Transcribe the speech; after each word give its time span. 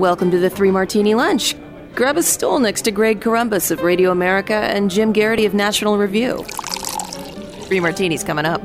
Welcome 0.00 0.30
to 0.30 0.38
the 0.38 0.48
Three 0.48 0.70
Martini 0.70 1.14
Lunch. 1.14 1.54
Grab 1.94 2.16
a 2.16 2.22
stool 2.22 2.58
next 2.58 2.80
to 2.82 2.90
Greg 2.90 3.20
Corombos 3.20 3.70
of 3.70 3.82
Radio 3.82 4.10
America 4.10 4.54
and 4.54 4.90
Jim 4.90 5.12
Geraghty 5.12 5.44
of 5.44 5.52
National 5.52 5.98
Review. 5.98 6.42
Three 7.64 7.80
martinis 7.80 8.24
coming 8.24 8.46
up. 8.46 8.62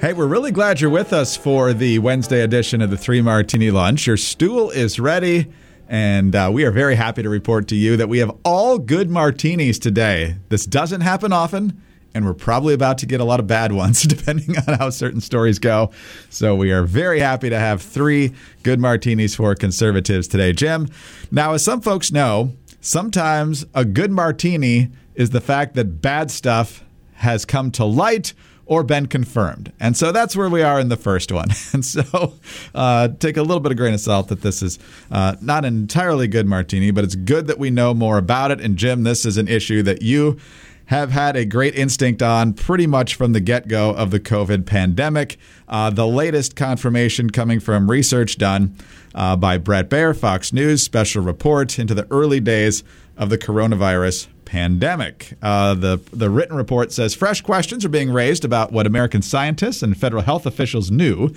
Hey, 0.00 0.14
we're 0.14 0.26
really 0.26 0.52
glad 0.52 0.80
you're 0.80 0.88
with 0.88 1.12
us 1.12 1.36
for 1.36 1.74
the 1.74 1.98
Wednesday 1.98 2.40
edition 2.40 2.80
of 2.80 2.88
the 2.88 2.96
Three 2.96 3.20
Martini 3.20 3.70
Lunch. 3.70 4.06
Your 4.06 4.16
stool 4.16 4.70
is 4.70 4.98
ready, 4.98 5.52
and 5.86 6.34
uh, 6.34 6.48
we 6.50 6.64
are 6.64 6.70
very 6.70 6.94
happy 6.94 7.22
to 7.22 7.28
report 7.28 7.68
to 7.68 7.76
you 7.76 7.98
that 7.98 8.08
we 8.08 8.20
have 8.20 8.34
all 8.42 8.78
good 8.78 9.10
martinis 9.10 9.78
today. 9.78 10.36
This 10.48 10.64
doesn't 10.64 11.02
happen 11.02 11.34
often 11.34 11.78
and 12.16 12.24
we're 12.24 12.32
probably 12.32 12.72
about 12.72 12.96
to 12.96 13.06
get 13.06 13.20
a 13.20 13.24
lot 13.24 13.40
of 13.40 13.46
bad 13.46 13.72
ones 13.72 14.02
depending 14.04 14.56
on 14.56 14.78
how 14.78 14.88
certain 14.88 15.20
stories 15.20 15.58
go. 15.58 15.90
So 16.30 16.56
we 16.56 16.72
are 16.72 16.82
very 16.82 17.20
happy 17.20 17.50
to 17.50 17.58
have 17.58 17.82
three 17.82 18.32
good 18.62 18.80
martinis 18.80 19.34
for 19.34 19.54
conservatives 19.54 20.26
today. 20.26 20.54
Jim, 20.54 20.88
now, 21.30 21.52
as 21.52 21.62
some 21.62 21.82
folks 21.82 22.10
know, 22.10 22.52
sometimes 22.80 23.66
a 23.74 23.84
good 23.84 24.10
martini 24.10 24.90
is 25.14 25.30
the 25.30 25.42
fact 25.42 25.74
that 25.74 26.00
bad 26.00 26.30
stuff 26.30 26.82
has 27.16 27.44
come 27.44 27.70
to 27.72 27.84
light 27.84 28.32
or 28.64 28.82
been 28.82 29.06
confirmed. 29.06 29.72
And 29.78 29.94
so 29.94 30.10
that's 30.10 30.34
where 30.34 30.48
we 30.48 30.62
are 30.62 30.80
in 30.80 30.88
the 30.88 30.96
first 30.96 31.30
one. 31.30 31.48
And 31.72 31.84
so 31.84 32.32
uh, 32.74 33.08
take 33.08 33.36
a 33.36 33.42
little 33.42 33.60
bit 33.60 33.72
of 33.72 33.76
grain 33.76 33.92
of 33.92 34.00
salt 34.00 34.28
that 34.28 34.40
this 34.40 34.62
is 34.62 34.78
uh, 35.10 35.36
not 35.42 35.66
an 35.66 35.76
entirely 35.76 36.26
good 36.26 36.46
martini, 36.46 36.90
but 36.90 37.04
it's 37.04 37.14
good 37.14 37.48
that 37.48 37.58
we 37.58 37.68
know 37.68 37.92
more 37.92 38.16
about 38.16 38.50
it. 38.50 38.62
And 38.62 38.78
Jim, 38.78 39.02
this 39.02 39.26
is 39.26 39.36
an 39.36 39.46
issue 39.46 39.82
that 39.82 40.00
you 40.00 40.38
have 40.86 41.10
had 41.10 41.36
a 41.36 41.44
great 41.44 41.74
instinct 41.74 42.22
on 42.22 42.52
pretty 42.52 42.86
much 42.86 43.14
from 43.14 43.32
the 43.32 43.40
get 43.40 43.68
go 43.68 43.90
of 43.90 44.10
the 44.10 44.20
COVID 44.20 44.66
pandemic. 44.66 45.36
Uh, 45.68 45.90
the 45.90 46.06
latest 46.06 46.56
confirmation 46.56 47.30
coming 47.30 47.60
from 47.60 47.90
research 47.90 48.38
done 48.38 48.76
uh, 49.14 49.36
by 49.36 49.58
Bret 49.58 49.90
Baier, 49.90 50.16
Fox 50.16 50.52
News, 50.52 50.82
special 50.82 51.22
report 51.22 51.78
into 51.78 51.94
the 51.94 52.06
early 52.10 52.40
days 52.40 52.84
of 53.16 53.30
the 53.30 53.38
coronavirus 53.38 54.28
pandemic. 54.44 55.32
Uh, 55.42 55.74
the, 55.74 56.00
the 56.12 56.30
written 56.30 56.56
report 56.56 56.92
says 56.92 57.14
fresh 57.14 57.40
questions 57.40 57.84
are 57.84 57.90
being 57.90 58.10
raised 58.10 58.44
about 58.44 58.72
what 58.72 58.86
American 58.86 59.22
scientists 59.22 59.82
and 59.82 59.96
federal 59.96 60.22
health 60.22 60.46
officials 60.46 60.90
knew 60.90 61.34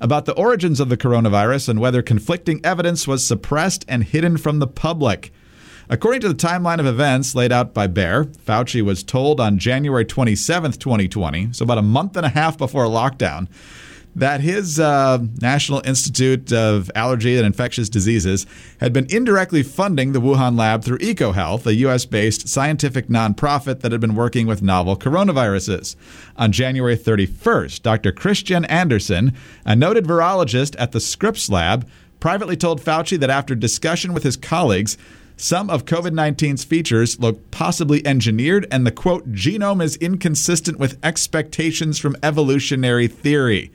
about 0.00 0.26
the 0.26 0.34
origins 0.34 0.80
of 0.80 0.88
the 0.88 0.96
coronavirus 0.96 1.68
and 1.68 1.80
whether 1.80 2.02
conflicting 2.02 2.60
evidence 2.64 3.06
was 3.06 3.24
suppressed 3.24 3.84
and 3.88 4.04
hidden 4.04 4.36
from 4.36 4.58
the 4.58 4.66
public. 4.66 5.32
According 5.90 6.20
to 6.20 6.28
the 6.28 6.34
timeline 6.34 6.80
of 6.80 6.86
events 6.86 7.34
laid 7.34 7.50
out 7.50 7.72
by 7.72 7.88
Baier, 7.88 8.26
Fauci 8.44 8.82
was 8.82 9.02
told 9.02 9.40
on 9.40 9.58
January 9.58 10.04
27, 10.04 10.72
2020, 10.72 11.54
so 11.54 11.62
about 11.62 11.78
a 11.78 11.82
month 11.82 12.14
and 12.14 12.26
a 12.26 12.28
half 12.28 12.58
before 12.58 12.84
lockdown, 12.84 13.48
that 14.14 14.42
his 14.42 14.78
uh, 14.78 15.18
National 15.40 15.80
Institute 15.86 16.52
of 16.52 16.90
Allergy 16.94 17.38
and 17.38 17.46
Infectious 17.46 17.88
Diseases 17.88 18.44
had 18.80 18.92
been 18.92 19.06
indirectly 19.08 19.62
funding 19.62 20.12
the 20.12 20.20
Wuhan 20.20 20.58
lab 20.58 20.84
through 20.84 20.98
EcoHealth, 20.98 21.64
a 21.64 21.74
U.S. 21.76 22.04
based 22.04 22.48
scientific 22.48 23.08
nonprofit 23.08 23.80
that 23.80 23.92
had 23.92 24.00
been 24.00 24.14
working 24.14 24.46
with 24.46 24.60
novel 24.60 24.94
coronaviruses. 24.94 25.96
On 26.36 26.52
January 26.52 26.98
31st, 26.98 27.80
Dr. 27.80 28.12
Kristian 28.12 28.66
Andersen, 28.68 29.32
a 29.64 29.74
noted 29.74 30.04
virologist 30.04 30.76
at 30.78 30.92
the 30.92 31.00
Scripps 31.00 31.48
Lab, 31.48 31.88
privately 32.20 32.56
told 32.56 32.82
Fauci 32.82 33.18
that 33.18 33.30
after 33.30 33.54
discussion 33.54 34.12
with 34.12 34.24
his 34.24 34.36
colleagues, 34.36 34.98
some 35.38 35.70
of 35.70 35.84
COVID 35.84 36.10
19's 36.10 36.64
features 36.64 37.20
look 37.20 37.50
possibly 37.52 38.04
engineered, 38.04 38.66
and 38.72 38.84
the 38.84 38.90
quote, 38.90 39.32
genome 39.32 39.80
is 39.80 39.94
inconsistent 39.96 40.78
with 40.80 40.98
expectations 41.04 41.98
from 41.98 42.16
evolutionary 42.24 43.06
theory. 43.06 43.70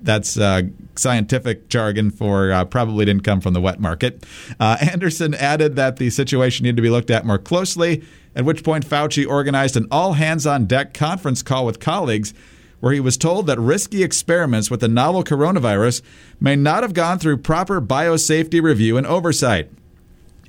That's 0.00 0.36
uh, 0.36 0.62
scientific 0.94 1.68
jargon 1.68 2.12
for 2.12 2.52
uh, 2.52 2.64
probably 2.64 3.04
didn't 3.06 3.24
come 3.24 3.40
from 3.40 3.54
the 3.54 3.60
wet 3.60 3.80
market. 3.80 4.24
Uh, 4.60 4.76
Andersen 4.80 5.34
added 5.34 5.74
that 5.74 5.96
the 5.96 6.10
situation 6.10 6.62
needed 6.62 6.76
to 6.76 6.82
be 6.82 6.90
looked 6.90 7.10
at 7.10 7.26
more 7.26 7.38
closely, 7.38 8.04
at 8.36 8.44
which 8.44 8.62
point 8.62 8.86
Fauci 8.86 9.26
organized 9.26 9.76
an 9.76 9.88
all 9.90 10.12
hands 10.12 10.46
on 10.46 10.66
deck 10.66 10.94
conference 10.94 11.42
call 11.42 11.66
with 11.66 11.80
colleagues 11.80 12.32
where 12.78 12.92
he 12.92 13.00
was 13.00 13.16
told 13.16 13.46
that 13.46 13.58
risky 13.58 14.04
experiments 14.04 14.70
with 14.70 14.80
the 14.80 14.88
novel 14.88 15.24
coronavirus 15.24 16.02
may 16.38 16.54
not 16.54 16.82
have 16.82 16.94
gone 16.94 17.18
through 17.18 17.38
proper 17.38 17.80
biosafety 17.80 18.62
review 18.62 18.96
and 18.96 19.06
oversight. 19.06 19.70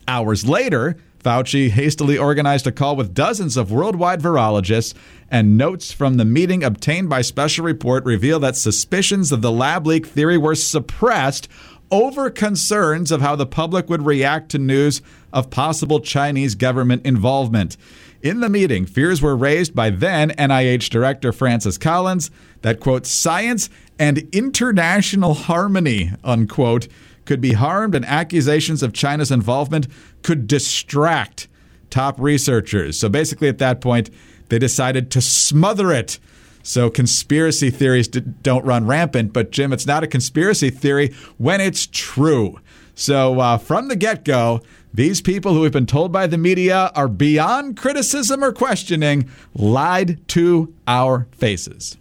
Hours 0.07 0.47
later, 0.47 0.97
Fauci 1.25 1.69
hastily 1.69 2.17
organized 2.17 2.67
a 2.67 2.71
call 2.71 2.95
with 2.95 3.15
dozens 3.15 3.57
of 3.57 3.71
worldwide 3.71 4.21
virologists, 4.21 4.93
and 5.31 5.57
notes 5.57 5.91
from 5.91 6.17
the 6.17 6.25
meeting 6.25 6.63
obtained 6.63 7.09
by 7.09 7.21
special 7.21 7.65
report 7.65 8.05
reveal 8.05 8.39
that 8.39 8.55
suspicions 8.55 9.31
of 9.31 9.41
the 9.41 9.51
lab 9.51 9.87
leak 9.87 10.05
theory 10.05 10.37
were 10.37 10.53
suppressed 10.53 11.47
over 11.89 12.29
concerns 12.29 13.11
of 13.11 13.21
how 13.21 13.35
the 13.35 13.45
public 13.45 13.89
would 13.89 14.05
react 14.05 14.49
to 14.49 14.59
news 14.59 15.01
of 15.33 15.49
possible 15.49 15.99
Chinese 15.99 16.53
government 16.53 17.03
involvement. 17.05 17.75
In 18.21 18.39
the 18.39 18.49
meeting, 18.49 18.85
fears 18.85 19.21
were 19.21 19.35
raised 19.35 19.75
by 19.75 19.89
then 19.89 20.31
NIH 20.31 20.89
Director 20.89 21.31
Francis 21.31 21.77
Collins 21.77 22.31
that, 22.61 22.79
quote, 22.79 23.05
science 23.05 23.69
and 23.99 24.27
international 24.31 25.33
harmony, 25.33 26.11
unquote, 26.23 26.87
could 27.25 27.41
be 27.41 27.53
harmed, 27.53 27.95
and 27.95 28.05
accusations 28.05 28.81
of 28.81 28.93
China's 28.93 29.31
involvement 29.31 29.87
could 30.23 30.47
distract 30.47 31.47
top 31.89 32.19
researchers. 32.19 32.97
So 32.97 33.09
basically, 33.09 33.47
at 33.47 33.57
that 33.59 33.81
point, 33.81 34.09
they 34.49 34.59
decided 34.59 35.11
to 35.11 35.21
smother 35.21 35.91
it. 35.91 36.19
So 36.63 36.89
conspiracy 36.89 37.69
theories 37.69 38.07
don't 38.07 38.65
run 38.65 38.87
rampant, 38.87 39.33
but 39.33 39.51
Jim, 39.51 39.71
it's 39.71 39.85
not 39.85 40.03
a 40.03 40.07
conspiracy 40.07 40.69
theory 40.71 41.13
when 41.37 41.61
it's 41.61 41.87
true. 41.91 42.59
So 42.95 43.39
uh, 43.39 43.57
from 43.57 43.87
the 43.87 43.95
get 43.95 44.23
go, 44.25 44.61
these 44.93 45.21
people 45.21 45.53
who 45.53 45.63
have 45.63 45.73
been 45.73 45.85
told 45.85 46.11
by 46.11 46.25
the 46.25 46.37
media 46.37 46.91
are 46.95 47.09
beyond 47.09 47.77
criticism 47.77 48.43
or 48.43 48.53
questioning 48.53 49.29
lied 49.53 50.25
to 50.29 50.73
our 50.87 51.27
faces. 51.33 51.97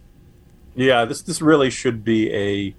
Yeah, 0.76 1.04
this 1.04 1.22
this 1.22 1.42
really 1.42 1.70
should 1.70 2.04
be 2.04 2.32
a 2.32 2.74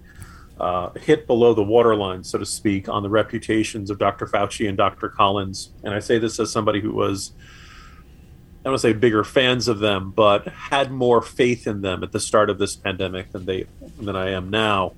uh, 0.58 0.90
hit 0.92 1.26
below 1.26 1.54
the 1.54 1.62
waterline, 1.62 2.24
so 2.24 2.38
to 2.38 2.46
speak, 2.46 2.88
on 2.88 3.02
the 3.02 3.10
reputations 3.10 3.90
of 3.90 3.98
Dr. 3.98 4.26
Fauci 4.26 4.68
and 4.68 4.76
Dr. 4.76 5.08
Collins. 5.08 5.70
And 5.84 5.92
I 5.92 5.98
say 5.98 6.18
this 6.18 6.40
as 6.40 6.50
somebody 6.50 6.80
who 6.80 6.92
was, 6.92 7.32
I 7.38 8.64
don't 8.64 8.72
want 8.72 8.82
to 8.82 8.88
say 8.88 8.92
bigger 8.94 9.22
fans 9.22 9.68
of 9.68 9.80
them, 9.80 10.12
but 10.12 10.48
had 10.48 10.90
more 10.90 11.20
faith 11.20 11.66
in 11.66 11.82
them 11.82 12.02
at 12.02 12.12
the 12.12 12.20
start 12.20 12.48
of 12.48 12.58
this 12.58 12.74
pandemic 12.74 13.32
than 13.32 13.44
they 13.44 13.66
than 14.00 14.16
I 14.16 14.30
am 14.30 14.50
now. 14.50 14.94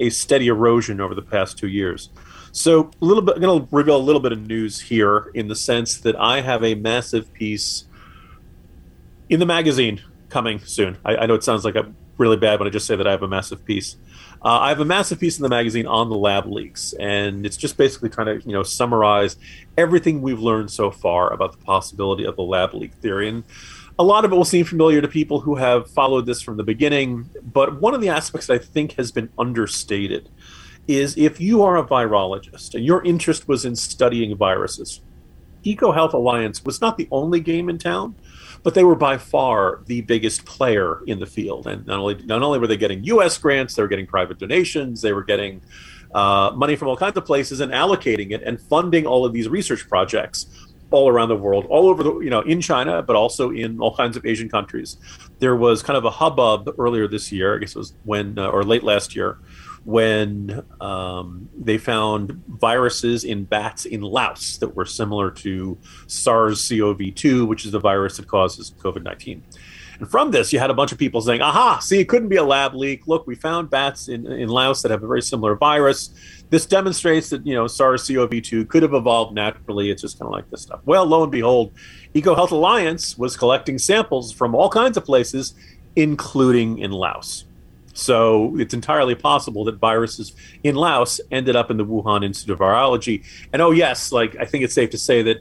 A 0.00 0.10
steady 0.10 0.46
erosion 0.46 1.00
over 1.00 1.14
the 1.14 1.22
past 1.22 1.58
two 1.58 1.66
years. 1.66 2.10
So 2.52 2.90
a 3.02 3.04
little 3.04 3.22
bit, 3.22 3.34
I'm 3.34 3.42
going 3.42 3.60
to 3.60 3.68
reveal 3.70 3.96
a 3.96 3.98
little 3.98 4.20
bit 4.20 4.32
of 4.32 4.46
news 4.46 4.80
here 4.80 5.30
in 5.34 5.48
the 5.48 5.56
sense 5.56 5.98
that 6.00 6.16
I 6.16 6.40
have 6.40 6.64
a 6.64 6.74
massive 6.76 7.32
piece 7.32 7.84
in 9.28 9.40
the 9.40 9.46
magazine 9.46 10.00
coming 10.28 10.60
soon. 10.60 10.98
I, 11.04 11.16
I 11.16 11.26
know 11.26 11.34
it 11.34 11.44
sounds 11.44 11.64
like 11.64 11.76
I'm 11.76 11.96
really 12.16 12.36
bad 12.36 12.58
when 12.58 12.68
I 12.68 12.70
just 12.70 12.86
say 12.86 12.96
that 12.96 13.06
I 13.06 13.10
have 13.10 13.22
a 13.22 13.28
massive 13.28 13.64
piece. 13.64 13.96
Uh, 14.44 14.60
I 14.60 14.68
have 14.68 14.78
a 14.78 14.84
massive 14.84 15.18
piece 15.18 15.36
in 15.36 15.42
the 15.42 15.48
magazine 15.48 15.86
on 15.86 16.10
the 16.10 16.16
lab 16.16 16.46
leaks, 16.46 16.92
and 17.00 17.44
it's 17.44 17.56
just 17.56 17.76
basically 17.76 18.08
trying 18.08 18.38
to 18.40 18.46
you 18.46 18.52
know 18.52 18.62
summarize 18.62 19.36
everything 19.76 20.22
we've 20.22 20.38
learned 20.38 20.70
so 20.70 20.90
far 20.90 21.32
about 21.32 21.52
the 21.52 21.64
possibility 21.64 22.24
of 22.24 22.36
the 22.36 22.42
lab 22.42 22.72
leak 22.74 22.94
theory. 22.94 23.28
And 23.28 23.42
a 23.98 24.04
lot 24.04 24.24
of 24.24 24.30
it 24.30 24.36
will 24.36 24.44
seem 24.44 24.64
familiar 24.64 25.00
to 25.00 25.08
people 25.08 25.40
who 25.40 25.56
have 25.56 25.90
followed 25.90 26.24
this 26.24 26.40
from 26.40 26.56
the 26.56 26.62
beginning, 26.62 27.28
but 27.42 27.80
one 27.80 27.94
of 27.94 28.00
the 28.00 28.10
aspects 28.10 28.46
that 28.46 28.54
I 28.54 28.58
think 28.58 28.92
has 28.92 29.10
been 29.10 29.28
understated 29.36 30.28
is 30.86 31.18
if 31.18 31.40
you 31.40 31.62
are 31.62 31.76
a 31.76 31.84
virologist 31.84 32.74
and 32.74 32.84
your 32.84 33.04
interest 33.04 33.48
was 33.48 33.64
in 33.64 33.74
studying 33.74 34.36
viruses, 34.36 35.00
EcoHealth 35.64 36.12
Alliance 36.14 36.64
was 36.64 36.80
not 36.80 36.96
the 36.96 37.08
only 37.10 37.40
game 37.40 37.68
in 37.68 37.76
town 37.76 38.14
but 38.62 38.74
they 38.74 38.84
were 38.84 38.96
by 38.96 39.16
far 39.16 39.80
the 39.86 40.00
biggest 40.02 40.44
player 40.44 41.00
in 41.06 41.18
the 41.18 41.26
field. 41.26 41.66
And 41.66 41.86
not 41.86 41.98
only 41.98 42.14
not 42.24 42.42
only 42.42 42.58
were 42.58 42.66
they 42.66 42.76
getting 42.76 43.04
U.S. 43.04 43.38
grants, 43.38 43.74
they 43.74 43.82
were 43.82 43.88
getting 43.88 44.06
private 44.06 44.38
donations, 44.38 45.00
they 45.00 45.12
were 45.12 45.24
getting 45.24 45.60
uh, 46.14 46.52
money 46.54 46.76
from 46.76 46.88
all 46.88 46.96
kinds 46.96 47.16
of 47.16 47.24
places 47.24 47.60
and 47.60 47.72
allocating 47.72 48.30
it 48.32 48.42
and 48.42 48.60
funding 48.60 49.06
all 49.06 49.24
of 49.24 49.32
these 49.32 49.48
research 49.48 49.88
projects 49.88 50.46
all 50.90 51.08
around 51.08 51.28
the 51.28 51.36
world, 51.36 51.66
all 51.66 51.86
over 51.88 52.02
the 52.02 52.18
you 52.20 52.30
know 52.30 52.40
in 52.40 52.60
China, 52.60 53.02
but 53.02 53.16
also 53.16 53.50
in 53.50 53.78
all 53.80 53.94
kinds 53.94 54.16
of 54.16 54.24
Asian 54.24 54.48
countries. 54.48 54.96
There 55.38 55.56
was 55.56 55.82
kind 55.82 55.96
of 55.96 56.04
a 56.04 56.10
hubbub 56.10 56.74
earlier 56.78 57.06
this 57.06 57.30
year, 57.30 57.56
I 57.56 57.58
guess 57.58 57.72
it 57.74 57.78
was 57.78 57.94
when 58.04 58.38
uh, 58.38 58.48
or 58.48 58.64
late 58.64 58.82
last 58.82 59.14
year, 59.14 59.38
when 59.84 60.62
um, 60.80 61.48
they 61.56 61.78
found 61.78 62.42
viruses 62.48 63.24
in 63.24 63.44
bats 63.44 63.84
in 63.84 64.02
Laos 64.02 64.58
that 64.58 64.74
were 64.74 64.84
similar 64.84 65.30
to 65.30 65.78
SARS 66.06 66.68
CoV 66.68 67.14
2, 67.14 67.46
which 67.46 67.64
is 67.64 67.72
the 67.72 67.80
virus 67.80 68.16
that 68.16 68.28
causes 68.28 68.74
COVID 68.78 69.02
19. 69.02 69.42
And 69.98 70.08
from 70.08 70.30
this, 70.30 70.52
you 70.52 70.58
had 70.60 70.70
a 70.70 70.74
bunch 70.74 70.92
of 70.92 70.98
people 70.98 71.20
saying, 71.20 71.42
aha, 71.42 71.80
see, 71.80 71.98
it 71.98 72.08
couldn't 72.08 72.28
be 72.28 72.36
a 72.36 72.44
lab 72.44 72.74
leak. 72.74 73.08
Look, 73.08 73.26
we 73.26 73.34
found 73.34 73.68
bats 73.68 74.08
in, 74.08 74.30
in 74.30 74.48
Laos 74.48 74.82
that 74.82 74.90
have 74.92 75.02
a 75.02 75.06
very 75.06 75.22
similar 75.22 75.56
virus. 75.56 76.10
This 76.50 76.66
demonstrates 76.66 77.30
that, 77.30 77.44
you 77.44 77.54
know, 77.54 77.66
SARS 77.66 78.06
CoV 78.06 78.42
2 78.42 78.66
could 78.66 78.82
have 78.82 78.94
evolved 78.94 79.34
naturally. 79.34 79.90
It's 79.90 80.02
just 80.02 80.18
kind 80.18 80.28
of 80.28 80.32
like 80.32 80.48
this 80.50 80.62
stuff. 80.62 80.80
Well, 80.84 81.04
lo 81.04 81.24
and 81.24 81.32
behold, 81.32 81.72
EcoHealth 82.14 82.52
Alliance 82.52 83.18
was 83.18 83.36
collecting 83.36 83.78
samples 83.78 84.32
from 84.32 84.54
all 84.54 84.68
kinds 84.68 84.96
of 84.96 85.04
places, 85.04 85.54
including 85.96 86.78
in 86.78 86.92
Laos. 86.92 87.47
So 87.98 88.56
it's 88.58 88.74
entirely 88.74 89.14
possible 89.14 89.64
that 89.64 89.76
viruses 89.76 90.34
in 90.62 90.76
Laos 90.76 91.20
ended 91.30 91.56
up 91.56 91.70
in 91.70 91.76
the 91.76 91.84
Wuhan 91.84 92.24
Institute 92.24 92.52
of 92.52 92.60
Virology. 92.60 93.24
And 93.52 93.60
oh 93.60 93.72
yes, 93.72 94.12
like 94.12 94.36
I 94.38 94.44
think 94.44 94.62
it's 94.64 94.74
safe 94.74 94.90
to 94.90 94.98
say 94.98 95.22
that 95.22 95.38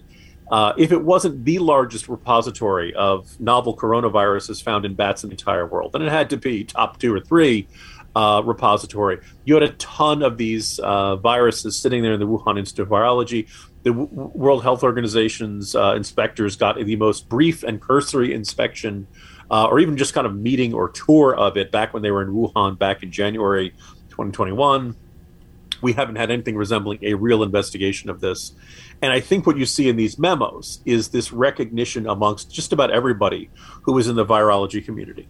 uh, 0.51 0.73
if 0.77 0.91
it 0.91 1.03
wasn't 1.03 1.45
the 1.45 1.59
largest 1.59 2.09
repository 2.09 2.93
of 2.95 3.39
novel 3.39 3.75
coronaviruses 3.75 4.63
found 4.63 4.85
in 4.85 4.95
bats 4.95 5.23
in 5.23 5.29
the 5.29 5.33
entire 5.33 5.67
world, 5.67 5.91
then 5.93 6.01
it 6.01 6.09
had 6.09 6.29
to 6.31 6.37
be 6.37 6.63
top 6.63 6.97
two 6.99 7.13
or 7.13 7.19
three 7.19 7.67
uh, 8.15 8.41
repository. 8.43 9.19
You 9.45 9.53
had 9.53 9.63
a 9.63 9.73
ton 9.73 10.23
of 10.23 10.37
these 10.37 10.79
uh, 10.79 11.17
viruses 11.17 11.77
sitting 11.77 12.01
there 12.01 12.13
in 12.13 12.19
the 12.19 12.27
Wuhan 12.27 12.57
Institute 12.57 12.87
of 12.87 12.89
Virology. 12.89 13.47
The 13.83 13.91
w- 13.91 14.09
World 14.11 14.63
Health 14.63 14.83
Organization's 14.83 15.75
uh, 15.75 15.93
inspectors 15.95 16.55
got 16.55 16.77
the 16.83 16.95
most 16.95 17.29
brief 17.29 17.61
and 17.61 17.79
cursory 17.79 18.33
inspection, 18.33 19.05
uh, 19.49 19.67
or 19.67 19.79
even 19.79 19.97
just 19.97 20.13
kind 20.13 20.27
of 20.27 20.35
meeting 20.35 20.73
or 20.73 20.89
tour 20.89 21.35
of 21.35 21.57
it 21.57 21.71
back 21.71 21.93
when 21.93 22.03
they 22.03 22.11
were 22.11 22.21
in 22.21 22.29
Wuhan 22.29 22.77
back 22.77 23.03
in 23.03 23.11
January 23.11 23.71
2021 24.09 24.95
we 25.81 25.93
haven't 25.93 26.15
had 26.15 26.31
anything 26.31 26.55
resembling 26.55 26.99
a 27.01 27.13
real 27.13 27.43
investigation 27.43 28.09
of 28.09 28.21
this. 28.21 28.53
And 29.01 29.13
I 29.13 29.19
think 29.19 29.45
what 29.45 29.57
you 29.57 29.65
see 29.65 29.89
in 29.89 29.95
these 29.95 30.17
memos 30.17 30.81
is 30.85 31.09
this 31.09 31.31
recognition 31.31 32.07
amongst 32.07 32.51
just 32.51 32.73
about 32.73 32.91
everybody 32.91 33.49
who 33.83 33.97
is 33.97 34.07
in 34.07 34.15
the 34.15 34.25
virology 34.25 34.83
community. 34.83 35.27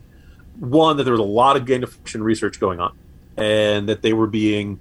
One, 0.60 0.98
that 0.98 1.04
there 1.04 1.14
was 1.14 1.19
a 1.19 1.24
lot 1.24 1.58
of 1.58 1.66
gain 1.66 1.84
of 1.84 1.92
function 1.92 2.24
research 2.24 2.60
going 2.60 2.80
on, 2.80 2.98
and 3.36 3.90
that 3.90 4.02
they 4.02 4.14
were 4.14 4.28
being 4.28 4.80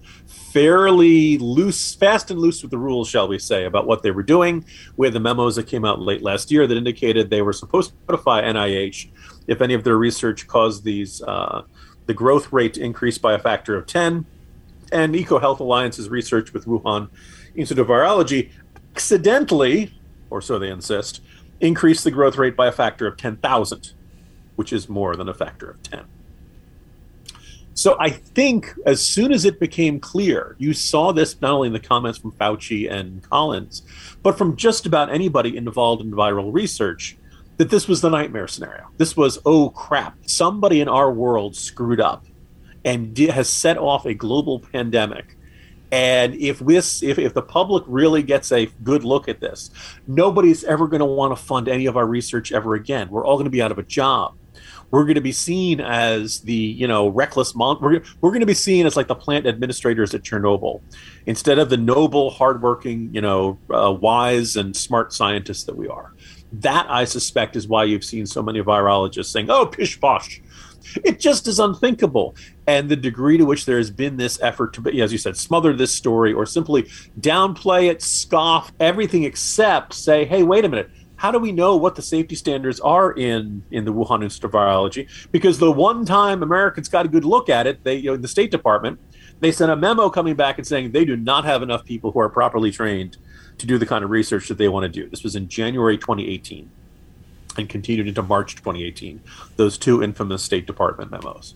fairly 0.56 1.36
loose, 1.36 1.94
fast 1.94 2.30
and 2.30 2.40
loose 2.40 2.62
with 2.62 2.70
the 2.70 2.78
rules, 2.78 3.10
shall 3.10 3.28
we 3.28 3.38
say, 3.38 3.66
about 3.66 3.86
what 3.86 4.02
they 4.02 4.10
were 4.10 4.22
doing. 4.22 4.64
We 4.96 5.06
had 5.06 5.12
the 5.12 5.20
memos 5.20 5.56
that 5.56 5.66
came 5.66 5.84
out 5.84 6.00
late 6.00 6.22
last 6.22 6.50
year 6.50 6.66
that 6.66 6.78
indicated 6.78 7.28
they 7.28 7.42
were 7.42 7.52
supposed 7.52 7.90
to 7.90 7.96
notify 8.08 8.40
NIH 8.40 9.10
if 9.48 9.60
any 9.60 9.74
of 9.74 9.84
their 9.84 9.98
research 9.98 10.46
caused 10.46 10.82
these 10.82 11.20
uh, 11.20 11.60
the 12.06 12.14
growth 12.14 12.54
rate 12.54 12.72
to 12.72 12.82
increase 12.82 13.18
by 13.18 13.34
a 13.34 13.38
factor 13.38 13.76
of 13.76 13.86
10 13.86 14.24
and 14.92 15.14
EcoHealth 15.14 15.60
Alliance's 15.60 16.08
research 16.08 16.54
with 16.54 16.64
Wuhan 16.64 17.10
Institute 17.54 17.82
of 17.82 17.88
Virology 17.88 18.50
accidentally, 18.94 19.92
or 20.30 20.40
so 20.40 20.58
they 20.58 20.70
insist, 20.70 21.20
increased 21.60 22.02
the 22.02 22.10
growth 22.10 22.38
rate 22.38 22.56
by 22.56 22.68
a 22.68 22.72
factor 22.72 23.06
of 23.06 23.18
10,000, 23.18 23.92
which 24.54 24.72
is 24.72 24.88
more 24.88 25.16
than 25.16 25.28
a 25.28 25.34
factor 25.34 25.68
of 25.68 25.82
10. 25.82 26.06
So 27.76 27.94
I 28.00 28.08
think 28.08 28.72
as 28.86 29.06
soon 29.06 29.32
as 29.32 29.44
it 29.44 29.60
became 29.60 30.00
clear, 30.00 30.56
you 30.58 30.72
saw 30.72 31.12
this 31.12 31.38
not 31.42 31.52
only 31.52 31.66
in 31.66 31.74
the 31.74 31.78
comments 31.78 32.18
from 32.18 32.32
Fauci 32.32 32.90
and 32.90 33.22
Collins, 33.22 33.82
but 34.22 34.38
from 34.38 34.56
just 34.56 34.86
about 34.86 35.12
anybody 35.12 35.58
involved 35.58 36.00
in 36.00 36.10
viral 36.10 36.54
research, 36.54 37.18
that 37.58 37.68
this 37.68 37.86
was 37.86 38.00
the 38.00 38.08
nightmare 38.08 38.48
scenario. 38.48 38.88
This 38.96 39.14
was, 39.14 39.38
oh 39.44 39.68
crap, 39.68 40.16
somebody 40.24 40.80
in 40.80 40.88
our 40.88 41.12
world 41.12 41.54
screwed 41.54 42.00
up 42.00 42.24
and 42.82 43.16
has 43.18 43.50
set 43.50 43.76
off 43.76 44.06
a 44.06 44.14
global 44.14 44.58
pandemic. 44.58 45.36
And 45.92 46.34
if 46.34 46.60
this, 46.60 47.02
if, 47.02 47.18
if 47.18 47.34
the 47.34 47.42
public 47.42 47.84
really 47.86 48.22
gets 48.22 48.52
a 48.52 48.66
good 48.84 49.04
look 49.04 49.28
at 49.28 49.40
this, 49.40 49.70
nobody's 50.06 50.64
ever 50.64 50.88
going 50.88 51.00
to 51.00 51.06
want 51.06 51.36
to 51.36 51.44
fund 51.44 51.68
any 51.68 51.84
of 51.84 51.98
our 51.98 52.06
research 52.06 52.52
ever 52.52 52.74
again. 52.74 53.10
We're 53.10 53.26
all 53.26 53.36
going 53.36 53.44
to 53.44 53.50
be 53.50 53.60
out 53.60 53.70
of 53.70 53.78
a 53.78 53.82
job. 53.82 54.34
We're 54.90 55.04
going 55.04 55.16
to 55.16 55.20
be 55.20 55.32
seen 55.32 55.80
as 55.80 56.40
the, 56.40 56.54
you 56.54 56.86
know, 56.86 57.08
reckless 57.08 57.54
mon- 57.54 57.78
we're, 57.80 58.02
we're 58.20 58.30
going 58.30 58.40
to 58.40 58.46
be 58.46 58.54
seen 58.54 58.86
as 58.86 58.96
like 58.96 59.08
the 59.08 59.14
plant 59.14 59.46
administrators 59.46 60.14
at 60.14 60.22
Chernobyl, 60.22 60.80
instead 61.26 61.58
of 61.58 61.70
the 61.70 61.76
noble, 61.76 62.30
hardworking, 62.30 63.12
you 63.12 63.20
know, 63.20 63.58
uh, 63.74 63.92
wise 63.92 64.56
and 64.56 64.76
smart 64.76 65.12
scientists 65.12 65.64
that 65.64 65.76
we 65.76 65.88
are. 65.88 66.14
That 66.52 66.86
I 66.88 67.04
suspect 67.04 67.56
is 67.56 67.66
why 67.66 67.84
you've 67.84 68.04
seen 68.04 68.26
so 68.26 68.42
many 68.42 68.62
virologists 68.62 69.26
saying, 69.26 69.50
"Oh, 69.50 69.66
pish 69.66 70.00
posh." 70.00 70.40
It 71.04 71.18
just 71.18 71.48
is 71.48 71.58
unthinkable. 71.58 72.36
And 72.66 72.88
the 72.88 72.96
degree 72.96 73.38
to 73.38 73.44
which 73.44 73.66
there 73.66 73.78
has 73.78 73.90
been 73.90 74.16
this 74.16 74.40
effort 74.40 74.72
to, 74.74 75.02
as 75.02 75.12
you 75.12 75.18
said, 75.18 75.36
smother 75.36 75.72
this 75.72 75.92
story 75.92 76.32
or 76.32 76.46
simply 76.46 76.84
downplay 77.20 77.90
it, 77.90 78.02
scoff 78.02 78.72
everything 78.80 79.24
except 79.24 79.94
say, 79.94 80.24
hey, 80.24 80.42
wait 80.42 80.64
a 80.64 80.68
minute. 80.68 80.90
How 81.16 81.30
do 81.30 81.38
we 81.38 81.52
know 81.52 81.76
what 81.76 81.94
the 81.94 82.02
safety 82.02 82.34
standards 82.34 82.78
are 82.80 83.12
in, 83.12 83.64
in 83.70 83.84
the 83.84 83.92
Wuhan 83.92 84.22
Institute 84.22 84.48
of 84.48 84.52
Virology? 84.52 85.08
Because 85.32 85.58
the 85.58 85.72
one 85.72 86.04
time 86.04 86.42
Americans 86.42 86.88
got 86.88 87.06
a 87.06 87.08
good 87.08 87.24
look 87.24 87.48
at 87.48 87.66
it, 87.66 87.82
they, 87.84 87.96
you 87.96 88.10
know, 88.10 88.16
the 88.16 88.28
State 88.28 88.50
Department, 88.50 89.00
they 89.40 89.50
sent 89.50 89.70
a 89.70 89.76
memo 89.76 90.10
coming 90.10 90.34
back 90.34 90.58
and 90.58 90.66
saying 90.66 90.92
they 90.92 91.04
do 91.04 91.16
not 91.16 91.44
have 91.44 91.62
enough 91.62 91.84
people 91.84 92.12
who 92.12 92.20
are 92.20 92.28
properly 92.28 92.70
trained 92.70 93.16
to 93.58 93.66
do 93.66 93.78
the 93.78 93.86
kind 93.86 94.04
of 94.04 94.10
research 94.10 94.48
that 94.48 94.58
they 94.58 94.68
want 94.68 94.84
to 94.84 94.88
do. 94.88 95.08
This 95.08 95.22
was 95.22 95.34
in 95.34 95.48
January 95.48 95.96
2018 95.96 96.70
and 97.58 97.68
continued 97.68 98.08
into 98.08 98.22
March 98.22 98.54
2018. 98.54 99.20
Those 99.56 99.78
two 99.78 100.02
infamous 100.02 100.42
State 100.42 100.66
Department 100.66 101.10
memos. 101.10 101.54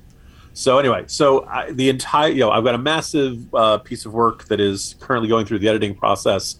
So 0.53 0.79
anyway, 0.79 1.05
so 1.07 1.45
I, 1.47 1.71
the 1.71 1.89
entire 1.89 2.31
you 2.31 2.41
know 2.41 2.51
I've 2.51 2.65
got 2.65 2.75
a 2.75 2.79
massive 2.79 3.55
uh, 3.55 3.79
piece 3.79 4.05
of 4.05 4.13
work 4.13 4.45
that 4.47 4.61
is 4.61 4.97
currently 5.01 5.29
going 5.29 5.47
through 5.47 5.61
the 5.61 5.69
editing 5.69 5.95
process. 5.95 6.57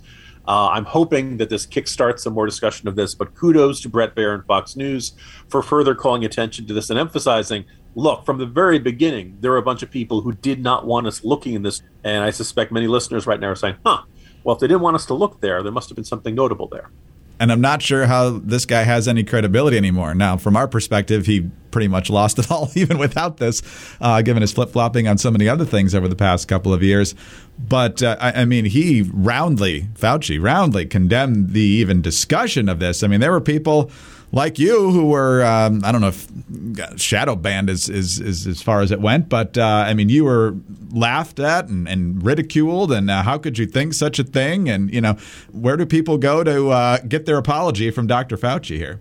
Uh, 0.51 0.69
I'm 0.71 0.85
hoping 0.85 1.37
that 1.37 1.49
this 1.49 1.65
kickstarts 1.65 2.21
some 2.21 2.33
more 2.33 2.45
discussion 2.45 2.89
of 2.89 2.97
this. 2.97 3.15
But 3.15 3.37
kudos 3.37 3.81
to 3.83 3.89
Bret 3.89 4.17
Baier 4.17 4.35
and 4.35 4.45
Fox 4.47 4.75
News 4.75 5.13
for 5.49 5.63
further 5.63 5.95
calling 5.95 6.25
attention 6.25 6.67
to 6.67 6.75
this 6.75 6.91
and 6.91 6.99
emphasizing. 6.99 7.67
Look, 7.95 8.27
from 8.27 8.39
the 8.39 8.47
very 8.47 8.81
beginning, 8.81 9.39
there 9.39 9.53
were 9.53 9.59
a 9.59 9.63
bunch 9.63 9.85
of 9.85 9.93
people 9.93 10.23
who 10.23 10.33
did 10.33 10.61
not 10.61 10.89
want 10.89 11.07
us 11.07 11.23
looking 11.23 11.55
in 11.55 11.63
this, 11.63 11.83
and 12.03 12.25
I 12.25 12.31
suspect 12.31 12.73
many 12.73 12.89
listeners 12.89 13.29
right 13.29 13.39
now 13.39 13.47
are 13.47 13.55
saying, 13.55 13.77
"Huh, 13.87 14.03
well, 14.43 14.57
if 14.57 14.61
they 14.61 14.67
didn't 14.67 14.83
want 14.83 14.97
us 14.97 15.07
to 15.07 15.15
look 15.15 15.41
there, 15.41 15.63
there 15.63 15.71
must 15.71 15.89
have 15.89 15.95
been 15.95 16.05
something 16.05 16.35
notable 16.35 16.67
there." 16.67 16.91
And 17.41 17.51
I'm 17.51 17.63
not 17.63 17.81
sure 17.81 18.05
how 18.05 18.39
this 18.39 18.67
guy 18.67 18.83
has 18.83 19.09
any 19.09 19.25
credibility 19.25 19.79
anymore. 19.79 20.15
Now, 20.15 20.37
from 20.37 20.57
our 20.57 20.69
perspective, 20.69 21.25
he 21.25 21.49
pretty 21.71 21.89
much 21.89 22.11
lost 22.11 22.39
it 22.39 22.51
all, 22.53 22.71
even 22.75 22.99
without 22.99 23.39
this, 23.39 23.63
uh, 24.01 24.21
given 24.21 24.43
his 24.43 24.53
flip 24.53 24.71
flopping 24.71 25.09
on 25.09 25.17
so 25.17 25.31
many 25.31 25.49
other 25.49 25.65
things 25.65 25.95
over 25.95 26.07
the 26.07 26.15
past 26.15 26.47
couple 26.49 26.73
of 26.75 26.83
years. 26.83 27.15
But 27.59 28.03
uh, 28.03 28.17
I, 28.21 28.43
I, 28.43 28.45
mean, 28.45 28.67
he 28.67 29.03
roundly, 29.03 29.89
Fauci, 29.95 30.41
roundly 30.41 30.85
condemned 30.85 31.51
the 31.51 31.63
even 31.63 32.03
discussion 32.03 32.69
of 32.69 32.79
this. 32.79 33.03
I 33.03 33.07
mean, 33.07 33.21
there 33.21 33.33
were 33.33 33.41
people 33.41 33.91
like 34.33 34.59
you 34.59 34.91
who 34.91 35.07
were 35.07 35.45
um, 35.45 35.83
I 35.85 35.93
don't 35.93 36.01
know 36.01 36.09
if 36.09 37.01
shadow 37.01 37.35
banned 37.37 37.69
is, 37.69 37.89
is, 37.89 38.21
is 38.21 38.47
as 38.47 38.63
far 38.63 38.81
as 38.81 38.91
it 38.91 39.01
went, 39.01 39.29
but 39.29 39.59
uh, 39.59 39.85
I 39.87 39.95
mean 39.95 40.09
you 40.09 40.25
were 40.25 40.55
laughed 40.91 41.41
at 41.41 41.69
and, 41.69 41.89
and 41.89 42.25
ridiculed, 42.25 42.93
and 42.93 43.11
uh, 43.11 43.23
how 43.23 43.39
could 43.39 43.59
you 43.59 43.67
think 43.67 43.95
such 43.95 44.19
a 44.19 44.25
thing? 44.25 44.69
And 44.69 44.93
you 44.93 45.01
know 45.01 45.15
where 45.53 45.77
do 45.77 45.87
people 45.87 46.19
go 46.19 46.45
to 46.45 46.71
uh, 46.71 46.99
get 46.99 47.27
their 47.27 47.39
apology 47.39 47.91
from 47.91 48.07
Dr. 48.07 48.37
Fauci 48.37 48.77
here? 48.77 49.01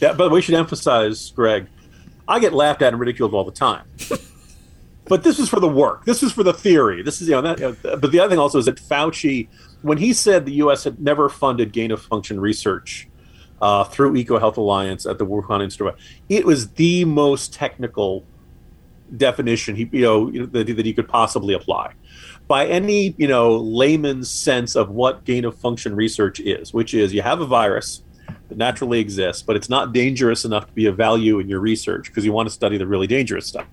Yeah, 0.00 0.12
but 0.12 0.30
we 0.30 0.42
should 0.42 0.56
emphasize, 0.56 1.30
Greg, 1.30 1.66
I 2.26 2.40
get 2.40 2.52
laughed 2.52 2.82
at 2.82 2.92
and 2.92 3.00
ridiculed 3.00 3.32
all 3.32 3.44
the 3.44 3.52
time. 3.52 3.86
but 5.06 5.22
this 5.22 5.38
is 5.38 5.48
for 5.48 5.60
the 5.60 5.68
work. 5.68 6.04
This 6.04 6.22
is 6.22 6.32
for 6.32 6.42
the 6.42 6.52
theory. 6.52 7.02
This 7.02 7.22
is 7.22 7.28
you 7.28 7.34
know, 7.34 7.42
that, 7.42 7.60
you 7.60 7.76
know, 7.82 7.96
but 7.96 8.10
the 8.10 8.18
other 8.18 8.30
thing 8.30 8.38
also 8.38 8.58
is 8.58 8.64
that 8.64 8.76
Fauci, 8.76 9.48
when 9.82 9.98
he 9.98 10.12
said 10.12 10.46
the 10.46 10.52
U.S. 10.54 10.84
had 10.84 11.00
never 11.00 11.28
funded 11.28 11.72
gain 11.72 11.92
of 11.92 12.02
function 12.02 12.40
research 12.40 13.08
uh, 13.64 13.82
through 13.82 14.12
EcoHealth 14.12 14.58
Alliance 14.58 15.06
at 15.06 15.16
the 15.16 15.24
Wuhan 15.24 15.62
Institute. 15.62 15.94
It 16.28 16.44
was 16.44 16.68
the 16.72 17.06
most 17.06 17.54
technical 17.54 18.26
definition 19.16 19.74
he, 19.74 19.88
you 19.90 20.02
know, 20.02 20.46
that, 20.48 20.66
that 20.66 20.84
he 20.84 20.92
could 20.92 21.08
possibly 21.08 21.54
apply 21.54 21.94
by 22.46 22.66
any 22.66 23.14
you 23.16 23.26
know 23.26 23.56
layman's 23.56 24.30
sense 24.30 24.76
of 24.76 24.90
what 24.90 25.24
gain 25.24 25.46
of 25.46 25.56
function 25.56 25.96
research 25.96 26.40
is, 26.40 26.74
which 26.74 26.92
is 26.92 27.14
you 27.14 27.22
have 27.22 27.40
a 27.40 27.46
virus 27.46 28.02
that 28.48 28.58
naturally 28.58 29.00
exists, 29.00 29.42
but 29.42 29.56
it's 29.56 29.70
not 29.70 29.94
dangerous 29.94 30.44
enough 30.44 30.66
to 30.66 30.72
be 30.74 30.84
of 30.84 30.94
value 30.98 31.38
in 31.38 31.48
your 31.48 31.60
research 31.60 32.08
because 32.08 32.22
you 32.22 32.32
want 32.32 32.46
to 32.46 32.54
study 32.54 32.76
the 32.76 32.86
really 32.86 33.06
dangerous 33.06 33.46
stuff. 33.46 33.66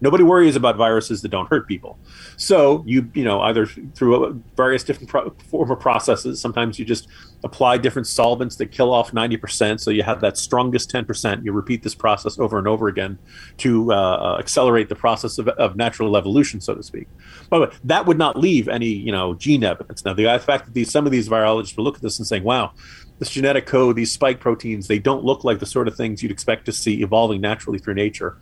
Nobody 0.00 0.24
worries 0.24 0.56
about 0.56 0.76
viruses 0.76 1.22
that 1.22 1.30
don't 1.30 1.48
hurt 1.48 1.66
people. 1.66 1.98
So 2.36 2.82
you 2.86 3.10
you 3.14 3.24
know 3.24 3.40
either 3.42 3.66
through 3.66 4.42
various 4.56 4.84
different 4.84 5.08
pro- 5.08 5.34
of 5.62 5.80
processes. 5.80 6.40
Sometimes 6.40 6.78
you 6.78 6.84
just 6.84 7.08
apply 7.44 7.78
different 7.78 8.06
solvents 8.06 8.56
that 8.56 8.66
kill 8.72 8.92
off 8.92 9.12
ninety 9.12 9.36
percent, 9.36 9.80
so 9.80 9.90
you 9.90 10.02
have 10.02 10.20
that 10.20 10.36
strongest 10.36 10.90
ten 10.90 11.04
percent. 11.04 11.44
You 11.44 11.52
repeat 11.52 11.82
this 11.82 11.94
process 11.94 12.38
over 12.38 12.58
and 12.58 12.68
over 12.68 12.88
again 12.88 13.18
to 13.58 13.92
uh, 13.92 14.36
accelerate 14.38 14.88
the 14.88 14.94
process 14.94 15.38
of, 15.38 15.48
of, 15.48 15.76
natural 15.76 16.16
evolution, 16.16 16.60
so 16.60 16.74
to 16.74 16.82
speak. 16.82 17.08
But 17.48 17.74
that 17.84 18.06
would 18.06 18.18
not 18.18 18.38
leave 18.38 18.68
any 18.68 18.88
you 18.88 19.12
know 19.12 19.34
gene 19.34 19.64
evidence. 19.64 20.04
Now 20.04 20.14
the 20.14 20.26
fact 20.38 20.66
that 20.66 20.74
these 20.74 20.90
some 20.90 21.06
of 21.06 21.12
these 21.12 21.28
virologists 21.28 21.76
will 21.76 21.84
look 21.84 21.96
at 21.96 22.02
this 22.02 22.18
and 22.18 22.26
saying, 22.26 22.44
"Wow." 22.44 22.72
This 23.18 23.30
genetic 23.30 23.64
code, 23.64 23.96
these 23.96 24.12
spike 24.12 24.40
proteins, 24.40 24.88
they 24.88 24.98
don't 24.98 25.24
look 25.24 25.42
like 25.42 25.58
the 25.58 25.64
sort 25.64 25.88
of 25.88 25.96
things 25.96 26.22
you'd 26.22 26.30
expect 26.30 26.66
to 26.66 26.72
see 26.72 27.00
evolving 27.00 27.40
naturally 27.40 27.78
through 27.78 27.94
nature 27.94 28.36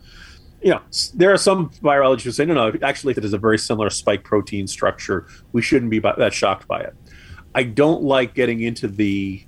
you 0.65 0.71
know, 0.71 0.81
there 1.13 1.31
are 1.31 1.37
some 1.37 1.69
virologists 1.69 2.23
who 2.23 2.31
say, 2.31 2.43
no, 2.43 2.55
no, 2.55 2.73
actually, 2.81 3.11
if 3.11 3.19
it 3.19 3.23
is 3.23 3.33
a 3.33 3.37
very 3.37 3.59
similar 3.59 3.91
spike 3.91 4.23
protein 4.23 4.65
structure. 4.65 5.27
We 5.51 5.61
shouldn't 5.61 5.91
be 5.91 5.99
that 5.99 6.33
shocked 6.33 6.67
by 6.67 6.79
it. 6.81 6.95
I 7.53 7.61
don't 7.61 8.01
like 8.01 8.33
getting 8.33 8.61
into 8.61 8.87
the 8.87 9.45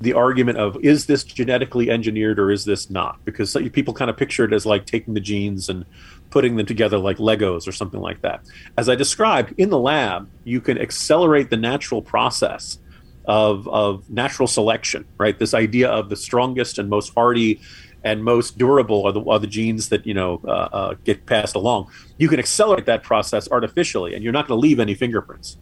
the 0.00 0.14
argument 0.14 0.58
of 0.58 0.76
is 0.82 1.06
this 1.06 1.22
genetically 1.22 1.90
engineered 1.90 2.40
or 2.40 2.50
is 2.50 2.64
this 2.64 2.90
not? 2.90 3.24
Because 3.24 3.56
people 3.72 3.94
kind 3.94 4.10
of 4.10 4.16
picture 4.16 4.44
it 4.44 4.52
as 4.52 4.66
like 4.66 4.86
taking 4.86 5.14
the 5.14 5.20
genes 5.20 5.68
and 5.68 5.84
putting 6.30 6.56
them 6.56 6.66
together 6.66 6.98
like 6.98 7.18
Legos 7.18 7.68
or 7.68 7.72
something 7.72 8.00
like 8.00 8.22
that. 8.22 8.40
As 8.76 8.88
I 8.88 8.96
described 8.96 9.54
in 9.56 9.70
the 9.70 9.78
lab, 9.78 10.28
you 10.42 10.60
can 10.60 10.78
accelerate 10.78 11.50
the 11.50 11.58
natural 11.58 12.02
process 12.02 12.78
of, 13.26 13.68
of 13.68 14.08
natural 14.10 14.48
selection, 14.48 15.04
right? 15.18 15.38
This 15.38 15.54
idea 15.54 15.90
of 15.90 16.08
the 16.08 16.16
strongest 16.16 16.78
and 16.78 16.88
most 16.88 17.14
hardy 17.14 17.60
and 18.04 18.24
most 18.24 18.58
durable 18.58 19.06
are 19.06 19.12
the, 19.12 19.22
are 19.24 19.38
the 19.38 19.46
genes 19.46 19.88
that 19.90 20.06
you 20.06 20.14
know 20.14 20.40
uh, 20.44 20.50
uh, 20.50 20.94
get 21.04 21.26
passed 21.26 21.54
along. 21.54 21.90
You 22.18 22.28
can 22.28 22.38
accelerate 22.38 22.86
that 22.86 23.02
process 23.02 23.48
artificially, 23.50 24.14
and 24.14 24.24
you're 24.24 24.32
not 24.32 24.48
going 24.48 24.58
to 24.58 24.60
leave 24.60 24.80
any 24.80 24.94
fingerprints. 24.94 25.58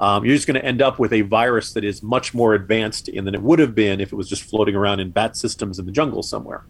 Um, 0.00 0.24
you're 0.24 0.34
just 0.34 0.46
going 0.46 0.60
to 0.60 0.64
end 0.64 0.82
up 0.82 0.98
with 0.98 1.12
a 1.12 1.20
virus 1.22 1.72
that 1.74 1.84
is 1.84 2.02
much 2.02 2.34
more 2.34 2.54
advanced 2.54 3.08
in 3.08 3.24
than 3.24 3.34
it 3.34 3.42
would 3.42 3.60
have 3.60 3.74
been 3.74 4.00
if 4.00 4.12
it 4.12 4.16
was 4.16 4.28
just 4.28 4.42
floating 4.42 4.74
around 4.74 5.00
in 5.00 5.10
bat 5.10 5.36
systems 5.36 5.78
in 5.78 5.86
the 5.86 5.92
jungle 5.92 6.22
somewhere. 6.22 6.64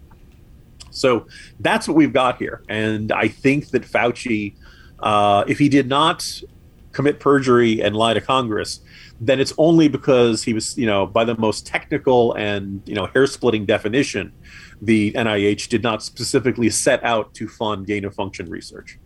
So 0.91 1.27
that's 1.59 1.87
what 1.87 1.97
we've 1.97 2.13
got 2.13 2.37
here, 2.37 2.63
and 2.69 3.11
I 3.11 3.27
think 3.27 3.69
that 3.69 3.83
Fauci, 3.83 4.55
uh, 4.99 5.43
if 5.47 5.59
he 5.59 5.69
did 5.69 5.89
not 5.89 6.41
commit 6.93 7.19
perjury 7.19 7.81
and 7.81 7.93
lie 7.95 8.13
to 8.13 8.21
Congress, 8.21 8.79
then 9.19 9.39
it's 9.39 9.53
only 9.57 9.87
because 9.87 10.43
he 10.43 10.53
was, 10.53 10.77
you 10.77 10.85
know, 10.85 11.05
by 11.05 11.23
the 11.23 11.35
most 11.37 11.67
technical 11.67 12.33
and 12.33 12.81
you 12.85 12.95
know 12.95 13.05
hair 13.07 13.27
splitting 13.27 13.65
definition, 13.65 14.31
the 14.81 15.11
NIH 15.13 15.69
did 15.69 15.83
not 15.83 16.03
specifically 16.03 16.69
set 16.69 17.03
out 17.03 17.33
to 17.35 17.47
fund 17.47 17.87
gain 17.87 18.05
of 18.05 18.13
function 18.13 18.49
research. 18.49 18.99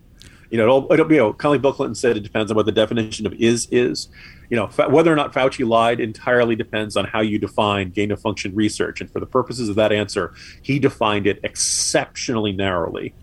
You 0.49 0.57
know, 0.57 0.63
it'll, 0.63 0.93
it'll, 0.93 1.11
you 1.11 1.17
know, 1.19 1.33
kind 1.33 1.49
of 1.49 1.51
like 1.53 1.61
Bill 1.61 1.73
Clinton 1.73 1.95
said, 1.95 2.17
it 2.17 2.21
depends 2.21 2.51
on 2.51 2.55
what 2.55 2.65
the 2.65 2.71
definition 2.71 3.27
of 3.27 3.33
is 3.33 3.67
is. 3.71 4.09
You 4.49 4.57
know, 4.57 4.65
whether 4.67 5.13
or 5.13 5.15
not 5.15 5.31
Fauci 5.31 5.67
lied 5.67 5.99
entirely 5.99 6.55
depends 6.55 6.97
on 6.97 7.05
how 7.05 7.21
you 7.21 7.37
define 7.37 7.91
gain 7.91 8.11
of 8.11 8.19
function 8.19 8.55
research. 8.55 8.99
And 8.99 9.09
for 9.11 9.19
the 9.19 9.27
purposes 9.27 9.69
of 9.69 9.75
that 9.75 9.91
answer, 9.91 10.33
he 10.63 10.79
defined 10.79 11.27
it 11.27 11.39
exceptionally 11.43 12.51
narrowly. 12.51 13.13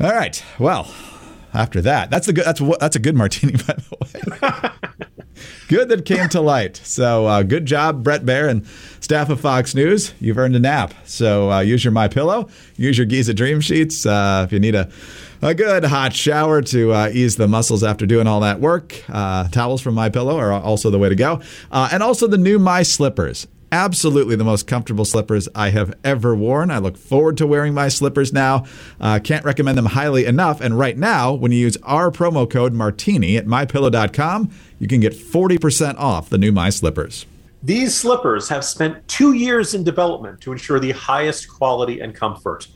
All 0.00 0.12
right. 0.12 0.42
Well, 0.58 0.92
after 1.54 1.80
that, 1.80 2.10
that's 2.10 2.28
a 2.28 2.32
good 2.34 2.44
that's 2.44 2.60
that's 2.78 2.96
a 2.96 3.00
good 3.00 3.16
martini, 3.16 3.52
by 3.52 3.74
the 3.74 4.72
way. 5.00 5.14
good 5.68 5.88
that 5.88 6.04
came 6.04 6.28
to 6.30 6.40
light. 6.40 6.80
So 6.84 7.26
uh, 7.26 7.42
good 7.42 7.66
job, 7.66 8.02
Bret 8.02 8.24
Baier 8.24 8.48
and 8.48 8.66
staff 9.00 9.30
of 9.30 9.40
Fox 9.40 9.74
News. 9.74 10.14
You've 10.20 10.38
earned 10.38 10.56
a 10.56 10.60
nap. 10.60 10.94
So 11.04 11.50
uh, 11.50 11.60
use 11.60 11.84
your 11.84 11.92
My 11.92 12.08
Pillow, 12.08 12.48
use 12.76 12.98
your 12.98 13.06
Giza 13.06 13.34
Dream 13.34 13.60
Sheets 13.60 14.06
uh, 14.06 14.42
if 14.46 14.52
you 14.52 14.60
need 14.60 14.74
a 14.74 14.90
a 15.40 15.54
good 15.54 15.84
hot 15.84 16.12
shower 16.12 16.62
to 16.62 16.92
uh, 16.92 17.10
ease 17.12 17.36
the 17.36 17.46
muscles 17.46 17.84
after 17.84 18.06
doing 18.06 18.26
all 18.26 18.40
that 18.40 18.60
work. 18.60 19.04
Uh, 19.08 19.46
towels 19.48 19.80
from 19.80 19.94
My 19.94 20.08
Pillow 20.08 20.36
are 20.36 20.52
also 20.52 20.90
the 20.90 20.98
way 20.98 21.08
to 21.08 21.14
go, 21.14 21.40
uh, 21.70 21.88
and 21.92 22.02
also 22.02 22.26
the 22.26 22.38
new 22.38 22.58
My 22.58 22.82
Slippers. 22.82 23.46
Absolutely 23.70 24.34
the 24.34 24.44
most 24.44 24.66
comfortable 24.66 25.04
slippers 25.04 25.46
I 25.54 25.70
have 25.70 25.94
ever 26.02 26.34
worn. 26.34 26.70
I 26.70 26.78
look 26.78 26.96
forward 26.96 27.36
to 27.38 27.46
wearing 27.46 27.74
my 27.74 27.88
slippers 27.88 28.32
now. 28.32 28.64
Uh, 28.98 29.18
can't 29.22 29.44
recommend 29.44 29.76
them 29.76 29.86
highly 29.86 30.24
enough. 30.24 30.60
And 30.62 30.78
right 30.78 30.96
now, 30.96 31.34
when 31.34 31.52
you 31.52 31.58
use 31.58 31.76
our 31.82 32.10
promo 32.10 32.48
code 32.48 32.72
Martini 32.72 33.36
at 33.36 33.46
mypillow.com, 33.46 34.50
you 34.78 34.88
can 34.88 35.00
get 35.00 35.12
40% 35.12 35.96
off 35.98 36.30
the 36.30 36.38
new 36.38 36.50
My 36.50 36.70
Slippers. 36.70 37.26
These 37.62 37.94
slippers 37.94 38.48
have 38.48 38.64
spent 38.64 39.06
two 39.08 39.32
years 39.32 39.74
in 39.74 39.82
development 39.82 40.40
to 40.42 40.52
ensure 40.52 40.78
the 40.78 40.92
highest 40.92 41.48
quality 41.48 42.00
and 42.00 42.14
comfort. 42.14 42.68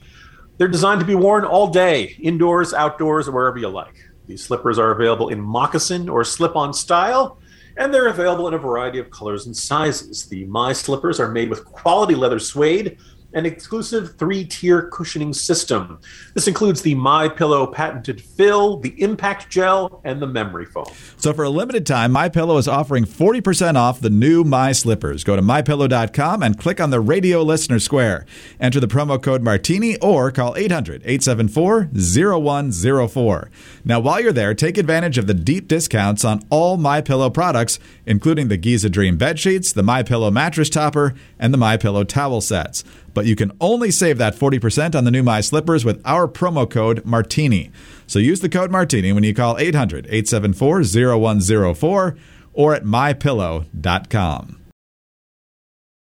They're 0.59 0.69
designed 0.69 1.01
to 1.01 1.07
be 1.07 1.15
worn 1.15 1.45
all 1.45 1.69
day, 1.69 2.17
indoors, 2.21 2.75
outdoors, 2.75 3.29
or 3.29 3.33
wherever 3.33 3.59
you 3.59 3.69
like. 3.69 3.95
These 4.27 4.45
slippers 4.45 4.79
are 4.79 4.91
available 4.91 5.29
in 5.29 5.41
moccasin 5.41 6.09
or 6.09 6.25
slip 6.25 6.57
on 6.57 6.75
style, 6.75 7.39
and 7.77 7.93
they're 7.93 8.09
available 8.09 8.49
in 8.49 8.55
a 8.55 8.59
variety 8.59 8.99
of 8.99 9.11
colors 9.11 9.47
and 9.47 9.57
sizes. 9.57 10.27
The 10.27 10.45
My 10.47 10.73
Slippers 10.73 11.21
are 11.21 11.31
made 11.31 11.51
with 11.51 11.65
quality 11.65 12.15
leather 12.15 12.39
suede 12.39 12.99
an 13.35 13.47
exclusive 13.47 14.17
three-tier 14.17 14.89
cushioning 14.91 15.33
system. 15.33 16.01
This 16.35 16.49
includes 16.49 16.83
the 16.83 16.95
My 16.95 17.29
Pillow 17.29 17.67
patented 17.67 18.21
fill, 18.21 18.79
the 18.79 19.01
impact 19.03 19.51
gel, 19.51 20.01
and 20.05 20.21
the 20.21 20.27
memory 20.27 20.67
foam. 20.67 20.87
So 21.17 21.33
for 21.33 21.45
a 21.45 21.51
limited 21.51 21.87
time, 21.87 22.13
My 22.13 22.29
Pillow 22.29 22.59
is 22.59 22.69
offering 22.69 23.05
40% 23.05 23.77
off 23.77 24.01
the 24.01 24.11
new 24.11 24.45
My 24.45 24.73
Slippers. 24.73 25.25
Go 25.25 25.37
to 25.37 25.43
mypillow.com 25.43 26.43
and 26.43 26.59
click 26.59 26.81
on 26.81 26.91
the 26.91 27.01
radio 27.01 27.43
listener 27.43 27.79
square. 27.79 28.27
Enter 28.61 28.81
the 28.81 28.87
promo 28.87 29.23
code 29.23 29.43
Martini 29.43 29.97
or 29.99 30.31
call 30.31 30.55
800-874-0104. 30.55 33.49
Now 33.85 34.01
while 34.01 34.21
you're 34.21 34.33
there, 34.33 34.55
take 34.55 34.79
advantage 34.79 35.19
of 35.19 35.27
the 35.27 35.35
deep 35.35 35.69
discounts 35.69 36.25
on 36.25 36.43
all 36.51 36.77
My 36.77 37.01
Pillow 37.01 37.31
products, 37.31 37.79
including 38.07 38.49
the 38.49 38.57
Giza 38.57 38.91
Dream 38.91 39.17
bed 39.17 39.39
sheets, 39.39 39.73
the 39.73 39.83
My 39.83 40.03
Pillow 40.03 40.31
mattress 40.31 40.71
topper, 40.71 41.15
and 41.39 41.53
the 41.53 41.59
My 41.59 41.77
Pillow 41.77 42.05
towel 42.05 42.41
sets 42.41 42.85
but 43.15 43.27
you 43.27 43.37
can 43.37 43.53
only 43.61 43.91
save 43.91 44.19
that 44.19 44.35
40% 44.35 44.95
on 44.95 45.05
the 45.05 45.11
new 45.11 45.23
My 45.23 45.41
Slippers 45.41 45.85
with 45.85 46.01
our 46.05 46.29
promo 46.29 46.69
code 46.69 47.05
Martini. 47.05 47.71
So 48.07 48.19
use 48.19 48.41
the 48.41 48.49
code 48.49 48.71
Martini 48.71 49.13
when 49.13 49.25
you 49.25 49.35
call 49.35 49.59
800 49.59 50.07
874 50.07 50.83
0104 50.83 52.17
or 52.53 52.75
at 52.75 52.85
mypillow.com. 52.85 54.59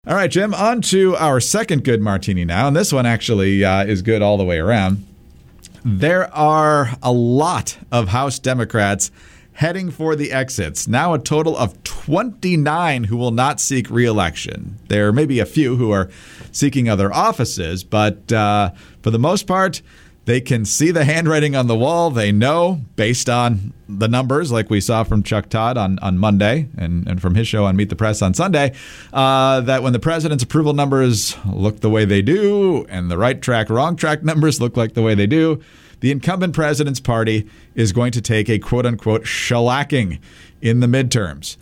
All 0.08 0.14
right, 0.14 0.30
Jim, 0.30 0.54
on 0.54 0.82
to 0.84 1.16
our 1.16 1.40
second 1.40 1.84
good 1.84 2.00
martini 2.00 2.46
now. 2.46 2.68
And 2.68 2.76
this 2.76 2.94
one 2.94 3.08
actually 3.08 3.66
uh, 3.66 3.86
is 3.86 4.04
good 4.04 4.22
all 4.22 4.38
the 4.38 4.44
way 4.44 4.60
around. 4.60 5.04
There 5.84 6.32
are 6.36 6.92
a 7.02 7.12
lot 7.12 7.80
of 7.92 8.10
House 8.10 8.38
Democrats 8.38 9.10
heading 9.54 9.90
for 9.90 10.16
the 10.16 10.32
exits. 10.32 10.88
Now, 10.88 11.14
a 11.14 11.20
total 11.20 11.58
of 11.58 11.82
29 11.84 13.06
who 13.06 13.18
will 13.18 13.32
not 13.32 13.60
seek 13.60 13.90
reelection. 13.90 14.78
There 14.90 15.12
may 15.12 15.26
be 15.26 15.40
a 15.40 15.46
few 15.46 15.78
who 15.78 15.92
are 15.92 16.10
seeking 16.56 16.88
other 16.88 17.14
offices, 17.14 17.84
but 17.84 18.32
uh, 18.32 18.72
for 19.02 19.12
the 19.12 19.20
most 19.20 19.46
part, 19.46 19.82
they 20.24 20.42
can 20.42 20.66
see 20.66 20.90
the 20.90 21.04
handwriting 21.06 21.56
on 21.56 21.68
the 21.68 21.76
wall. 21.76 22.10
They 22.10 22.32
know, 22.32 22.82
based 22.96 23.30
on 23.30 23.74
the 23.88 24.08
numbers, 24.08 24.52
like 24.52 24.70
we 24.70 24.82
saw 24.82 25.04
from 25.04 25.22
Chuck 25.22 25.50
Todd 25.50 25.78
on, 25.78 26.00
on 26.00 26.18
Monday 26.18 26.68
and, 26.78 27.08
and 27.08 27.22
from 27.22 27.36
his 27.36 27.48
show 27.48 27.66
on 27.66 27.76
Meet 27.76 27.90
the 27.90 27.96
Press 27.96 28.22
on 28.22 28.34
Sunday, 28.34 28.74
uh, 29.14 29.62
that 29.62 29.84
when 29.84 29.94
the 29.94 30.00
president's 30.00 30.44
approval 30.44 30.74
numbers 30.74 31.38
look 31.46 31.82
the 31.82 31.90
way 31.90 32.06
they 32.06 32.22
do 32.22 32.86
and 32.90 33.12
the 33.12 33.18
right 33.18 33.40
track, 33.42 33.70
wrong 33.70 33.96
track 33.96 34.24
numbers 34.24 34.60
look 34.60 34.76
like 34.76 34.94
the 34.94 35.04
way 35.04 35.14
they 35.14 35.28
do, 35.28 35.62
the 36.00 36.12
incumbent 36.12 36.56
president's 36.56 37.00
party 37.00 37.48
is 37.76 37.92
going 37.92 38.12
to 38.14 38.22
take 38.22 38.50
a 38.50 38.60
quote 38.60 38.86
unquote 38.86 39.24
shellacking 39.24 40.20
in 40.62 40.80
the 40.80 40.88
midterms. 40.88 41.58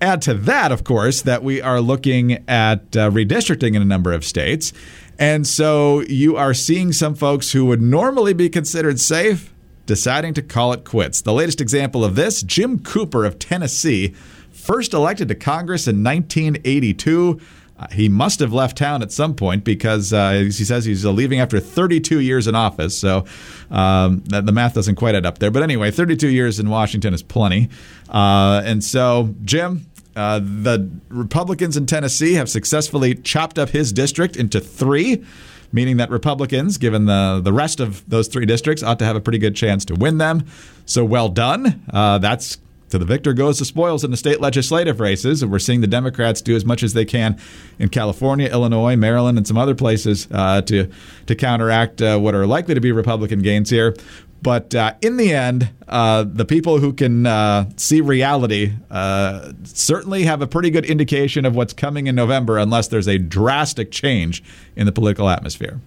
Add 0.00 0.22
to 0.22 0.34
that, 0.34 0.72
of 0.72 0.84
course, 0.84 1.22
that 1.22 1.42
we 1.42 1.60
are 1.60 1.80
looking 1.80 2.44
at 2.48 2.96
uh, 2.96 3.10
redistricting 3.10 3.74
in 3.74 3.82
a 3.82 3.86
number 3.86 4.12
of 4.12 4.24
states. 4.24 4.72
And 5.18 5.46
so 5.46 6.02
you 6.02 6.36
are 6.36 6.54
seeing 6.54 6.92
some 6.92 7.14
folks 7.14 7.52
who 7.52 7.64
would 7.66 7.82
normally 7.82 8.32
be 8.32 8.48
considered 8.48 9.00
safe 9.00 9.52
deciding 9.86 10.34
to 10.34 10.42
call 10.42 10.72
it 10.72 10.84
quits. 10.84 11.22
The 11.22 11.32
latest 11.32 11.60
example 11.60 12.04
of 12.04 12.14
this 12.14 12.42
Jim 12.42 12.78
Cooper 12.78 13.24
of 13.24 13.38
Tennessee, 13.38 14.14
first 14.50 14.92
elected 14.92 15.28
to 15.28 15.34
Congress 15.34 15.88
in 15.88 16.04
1982 16.04 17.40
uh, 17.40 17.44
he 17.92 18.08
must 18.08 18.40
have 18.40 18.52
left 18.52 18.76
town 18.76 19.02
at 19.02 19.12
some 19.12 19.34
point 19.34 19.64
because 19.64 20.12
uh, 20.12 20.32
he 20.32 20.50
says 20.50 20.84
he's 20.84 21.04
uh, 21.04 21.10
leaving 21.10 21.40
after 21.40 21.60
32 21.60 22.20
years 22.20 22.46
in 22.46 22.54
office. 22.54 22.96
So 22.96 23.24
um, 23.70 24.22
the 24.24 24.52
math 24.52 24.74
doesn't 24.74 24.96
quite 24.96 25.14
add 25.14 25.24
up 25.24 25.38
there. 25.38 25.50
But 25.50 25.62
anyway, 25.62 25.90
32 25.90 26.28
years 26.28 26.58
in 26.58 26.70
Washington 26.70 27.14
is 27.14 27.22
plenty. 27.22 27.68
Uh, 28.08 28.62
and 28.64 28.82
so, 28.82 29.34
Jim, 29.44 29.86
uh, 30.16 30.40
the 30.40 30.90
Republicans 31.08 31.76
in 31.76 31.86
Tennessee 31.86 32.34
have 32.34 32.48
successfully 32.50 33.14
chopped 33.14 33.58
up 33.58 33.70
his 33.70 33.92
district 33.92 34.36
into 34.36 34.60
three 34.60 35.24
meaning 35.70 35.98
that 35.98 36.10
Republicans, 36.10 36.78
given 36.78 37.04
the 37.04 37.40
the 37.44 37.52
rest 37.52 37.78
of 37.78 38.08
those 38.08 38.26
three 38.28 38.46
districts, 38.46 38.82
ought 38.82 38.98
to 38.98 39.04
have 39.04 39.16
a 39.16 39.20
pretty 39.20 39.38
good 39.38 39.54
chance 39.54 39.84
to 39.84 39.94
win 39.94 40.16
them. 40.16 40.46
So 40.86 41.04
well 41.04 41.28
done. 41.28 41.84
Uh, 41.92 42.16
that's 42.16 42.56
to 42.90 42.98
the 42.98 43.04
victor 43.04 43.32
goes 43.32 43.58
the 43.58 43.64
spoils 43.64 44.04
in 44.04 44.10
the 44.10 44.16
state 44.16 44.40
legislative 44.40 45.00
races, 45.00 45.42
and 45.42 45.52
we're 45.52 45.58
seeing 45.58 45.80
the 45.80 45.86
Democrats 45.86 46.40
do 46.40 46.56
as 46.56 46.64
much 46.64 46.82
as 46.82 46.92
they 46.94 47.04
can 47.04 47.38
in 47.78 47.88
California, 47.88 48.48
Illinois, 48.48 48.96
Maryland, 48.96 49.38
and 49.38 49.46
some 49.46 49.58
other 49.58 49.74
places 49.74 50.28
uh, 50.30 50.62
to 50.62 50.90
to 51.26 51.34
counteract 51.34 52.00
uh, 52.00 52.18
what 52.18 52.34
are 52.34 52.46
likely 52.46 52.74
to 52.74 52.80
be 52.80 52.92
Republican 52.92 53.40
gains 53.40 53.70
here. 53.70 53.94
But 54.40 54.72
uh, 54.74 54.94
in 55.02 55.16
the 55.16 55.32
end, 55.32 55.70
uh, 55.88 56.24
the 56.24 56.44
people 56.44 56.78
who 56.78 56.92
can 56.92 57.26
uh, 57.26 57.68
see 57.76 58.00
reality 58.00 58.72
uh, 58.88 59.52
certainly 59.64 60.22
have 60.24 60.42
a 60.42 60.46
pretty 60.46 60.70
good 60.70 60.84
indication 60.84 61.44
of 61.44 61.56
what's 61.56 61.72
coming 61.72 62.06
in 62.06 62.14
November, 62.14 62.56
unless 62.56 62.86
there's 62.86 63.08
a 63.08 63.18
drastic 63.18 63.90
change 63.90 64.44
in 64.76 64.86
the 64.86 64.92
political 64.92 65.28
atmosphere. 65.28 65.80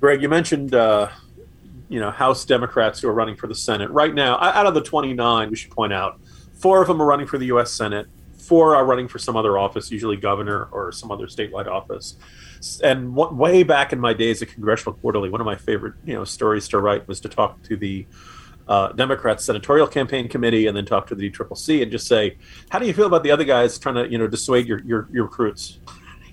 Greg, 0.00 0.22
you 0.22 0.28
mentioned 0.28 0.72
you 1.90 1.98
know 1.98 2.10
House 2.10 2.46
Democrats 2.46 3.00
who 3.00 3.08
are 3.08 3.12
running 3.12 3.36
for 3.36 3.48
the 3.48 3.54
Senate 3.54 3.90
right 3.90 4.14
now. 4.14 4.38
Out 4.40 4.66
of 4.66 4.74
the 4.74 4.80
29, 4.80 5.50
we 5.50 5.56
should 5.56 5.72
point 5.72 5.92
out 5.92 6.18
Four 6.60 6.82
of 6.82 6.88
them 6.88 7.00
are 7.00 7.06
running 7.06 7.26
for 7.26 7.38
the 7.38 7.46
U.S. 7.46 7.72
Senate. 7.72 8.06
Four 8.36 8.76
are 8.76 8.84
running 8.84 9.08
for 9.08 9.18
some 9.18 9.36
other 9.36 9.56
office, 9.56 9.90
usually 9.90 10.16
governor 10.16 10.68
or 10.72 10.92
some 10.92 11.10
other 11.10 11.26
statewide 11.26 11.66
office. 11.66 12.16
And 12.82 13.14
way 13.14 13.62
back 13.62 13.92
in 13.92 14.00
my 14.00 14.12
days 14.12 14.42
at 14.42 14.48
Congressional 14.48 14.94
Quarterly, 14.94 15.30
one 15.30 15.40
of 15.40 15.46
my 15.46 15.56
favorite 15.56 15.94
you 16.04 16.14
know 16.14 16.24
stories 16.24 16.68
to 16.68 16.78
write 16.78 17.08
was 17.08 17.20
to 17.20 17.28
talk 17.28 17.62
to 17.62 17.76
the 17.76 18.06
uh, 18.68 18.92
Democrats 18.92 19.44
senatorial 19.44 19.86
campaign 19.86 20.28
committee 20.28 20.66
and 20.66 20.76
then 20.76 20.84
talk 20.84 21.06
to 21.06 21.14
the 21.14 21.30
DCCC 21.30 21.82
and 21.82 21.90
just 21.90 22.06
say, 22.06 22.36
how 22.70 22.78
do 22.78 22.86
you 22.86 22.92
feel 22.92 23.06
about 23.06 23.22
the 23.22 23.30
other 23.30 23.44
guys 23.44 23.78
trying 23.78 23.94
to 23.94 24.10
you 24.10 24.18
know 24.18 24.26
dissuade 24.26 24.66
your 24.66 24.80
your, 24.84 25.08
your 25.12 25.24
recruits? 25.24 25.80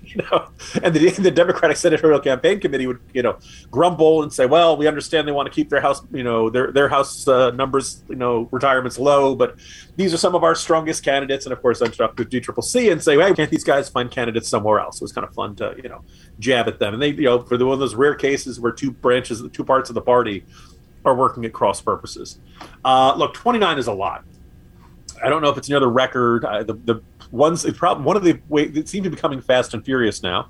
you 0.14 0.22
know, 0.30 0.48
and 0.82 0.94
the, 0.94 1.10
the 1.10 1.30
Democratic 1.30 1.76
Senatorial 1.76 2.20
Campaign 2.20 2.60
Committee 2.60 2.86
would, 2.86 3.00
you 3.12 3.22
know, 3.22 3.38
grumble 3.70 4.22
and 4.22 4.32
say, 4.32 4.46
"Well, 4.46 4.76
we 4.76 4.86
understand 4.86 5.28
they 5.28 5.32
want 5.32 5.46
to 5.46 5.54
keep 5.54 5.68
their 5.68 5.80
house, 5.80 6.00
you 6.12 6.22
know, 6.22 6.48
their 6.48 6.72
their 6.72 6.88
house 6.88 7.28
uh, 7.28 7.50
numbers, 7.50 8.02
you 8.08 8.16
know, 8.16 8.48
retirements 8.50 8.98
low, 8.98 9.34
but 9.34 9.56
these 9.96 10.14
are 10.14 10.16
some 10.16 10.34
of 10.34 10.42
our 10.42 10.54
strongest 10.54 11.04
candidates." 11.04 11.44
And 11.44 11.52
of 11.52 11.60
course, 11.60 11.82
I'd 11.82 11.92
talk 11.92 12.16
to 12.16 12.24
DCCC 12.24 12.90
and 12.90 13.02
say, 13.02 13.18
"Hey, 13.18 13.34
can't 13.34 13.50
these 13.50 13.64
guys 13.64 13.88
find 13.88 14.10
candidates 14.10 14.48
somewhere 14.48 14.80
else?" 14.80 14.96
It 14.96 15.02
was 15.02 15.12
kind 15.12 15.26
of 15.26 15.34
fun 15.34 15.54
to, 15.56 15.74
you 15.82 15.88
know, 15.88 16.02
jab 16.38 16.68
at 16.68 16.78
them. 16.78 16.94
And 16.94 17.02
they, 17.02 17.10
you 17.10 17.24
know, 17.24 17.42
for 17.42 17.58
the 17.58 17.66
one 17.66 17.74
of 17.74 17.80
those 17.80 17.94
rare 17.94 18.14
cases 18.14 18.58
where 18.58 18.72
two 18.72 18.90
branches, 18.90 19.42
two 19.52 19.64
parts 19.64 19.90
of 19.90 19.94
the 19.94 20.02
party 20.02 20.44
are 21.04 21.14
working 21.14 21.44
at 21.44 21.52
cross 21.52 21.80
purposes. 21.80 22.38
Uh, 22.84 23.14
look, 23.16 23.34
29 23.34 23.78
is 23.78 23.86
a 23.86 23.92
lot. 23.92 24.24
I 25.22 25.28
don't 25.28 25.42
know 25.42 25.48
if 25.48 25.58
it's 25.58 25.68
another 25.68 25.88
record. 25.88 26.44
Uh, 26.44 26.62
the, 26.62 26.74
the 26.74 27.02
one's 27.30 27.70
probably 27.72 28.04
one 28.04 28.16
of 28.16 28.24
the 28.24 28.40
way 28.48 28.64
it 28.64 28.88
seems 28.88 29.04
to 29.04 29.10
be 29.10 29.16
coming 29.16 29.40
fast 29.40 29.74
and 29.74 29.84
furious 29.84 30.22
now. 30.22 30.48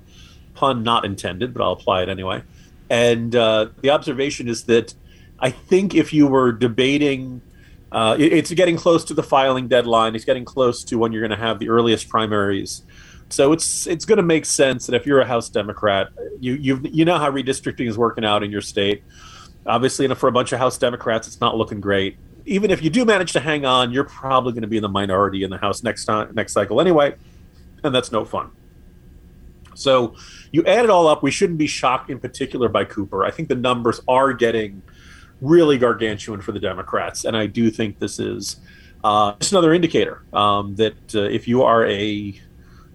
Pun 0.53 0.83
not 0.83 1.05
intended, 1.05 1.53
but 1.53 1.63
I'll 1.63 1.73
apply 1.73 2.03
it 2.03 2.09
anyway. 2.09 2.43
And 2.89 3.35
uh, 3.35 3.67
the 3.81 3.91
observation 3.91 4.47
is 4.47 4.63
that 4.65 4.93
I 5.39 5.51
think 5.51 5.95
if 5.95 6.11
you 6.11 6.27
were 6.27 6.51
debating, 6.51 7.41
uh, 7.91 8.15
it, 8.17 8.33
it's 8.33 8.51
getting 8.53 8.77
close 8.77 9.03
to 9.05 9.13
the 9.13 9.23
filing 9.23 9.67
deadline. 9.67 10.15
It's 10.15 10.25
getting 10.25 10.45
close 10.45 10.83
to 10.85 10.97
when 10.97 11.11
you're 11.11 11.21
going 11.21 11.37
to 11.37 11.43
have 11.43 11.59
the 11.59 11.69
earliest 11.69 12.09
primaries. 12.09 12.83
So 13.29 13.51
it's 13.51 13.85
it's 13.85 14.05
going 14.05 14.17
to 14.17 14.23
make 14.23 14.45
sense 14.45 14.87
that 14.87 14.95
if 14.95 15.05
you're 15.05 15.21
a 15.21 15.25
House 15.25 15.49
Democrat, 15.49 16.07
you 16.39 16.53
you 16.55 16.81
you 16.83 17.05
know 17.05 17.19
how 17.19 17.29
redistricting 17.29 17.87
is 17.87 17.97
working 17.97 18.25
out 18.25 18.41
in 18.41 18.51
your 18.51 18.61
state. 18.61 19.03
Obviously, 19.67 20.07
for 20.15 20.27
a 20.27 20.31
bunch 20.31 20.51
of 20.51 20.57
House 20.57 20.79
Democrats, 20.79 21.27
it's 21.27 21.39
not 21.39 21.55
looking 21.55 21.79
great 21.79 22.17
even 22.49 22.71
if 22.71 22.81
you 22.81 22.89
do 22.89 23.05
manage 23.05 23.31
to 23.33 23.39
hang 23.39 23.63
on, 23.63 23.91
you're 23.91 24.03
probably 24.03 24.51
going 24.51 24.63
to 24.63 24.67
be 24.67 24.77
in 24.77 24.81
the 24.81 24.89
minority 24.89 25.43
in 25.43 25.51
the 25.51 25.57
House 25.57 25.83
next 25.83 26.05
time 26.05 26.31
next 26.33 26.53
cycle 26.53 26.81
anyway, 26.81 27.15
and 27.83 27.93
that's 27.93 28.11
no 28.11 28.25
fun. 28.25 28.49
So 29.75 30.15
you 30.51 30.65
add 30.65 30.83
it 30.83 30.89
all 30.89 31.07
up, 31.07 31.21
we 31.23 31.31
shouldn't 31.31 31.59
be 31.59 31.67
shocked 31.67 32.09
in 32.09 32.19
particular 32.19 32.67
by 32.67 32.85
Cooper. 32.85 33.23
I 33.23 33.31
think 33.31 33.47
the 33.49 33.55
numbers 33.55 34.01
are 34.07 34.33
getting 34.33 34.81
really 35.41 35.77
gargantuan 35.77 36.41
for 36.41 36.51
the 36.51 36.59
Democrats, 36.59 37.23
and 37.23 37.37
I 37.37 37.45
do 37.45 37.69
think 37.69 37.99
this 37.99 38.19
is 38.19 38.57
uh, 39.03 39.33
just 39.39 39.51
another 39.51 39.73
indicator 39.73 40.23
um, 40.33 40.75
that 40.75 41.15
uh, 41.15 41.21
if 41.21 41.47
you 41.47 41.61
are 41.63 41.85
a 41.85 42.33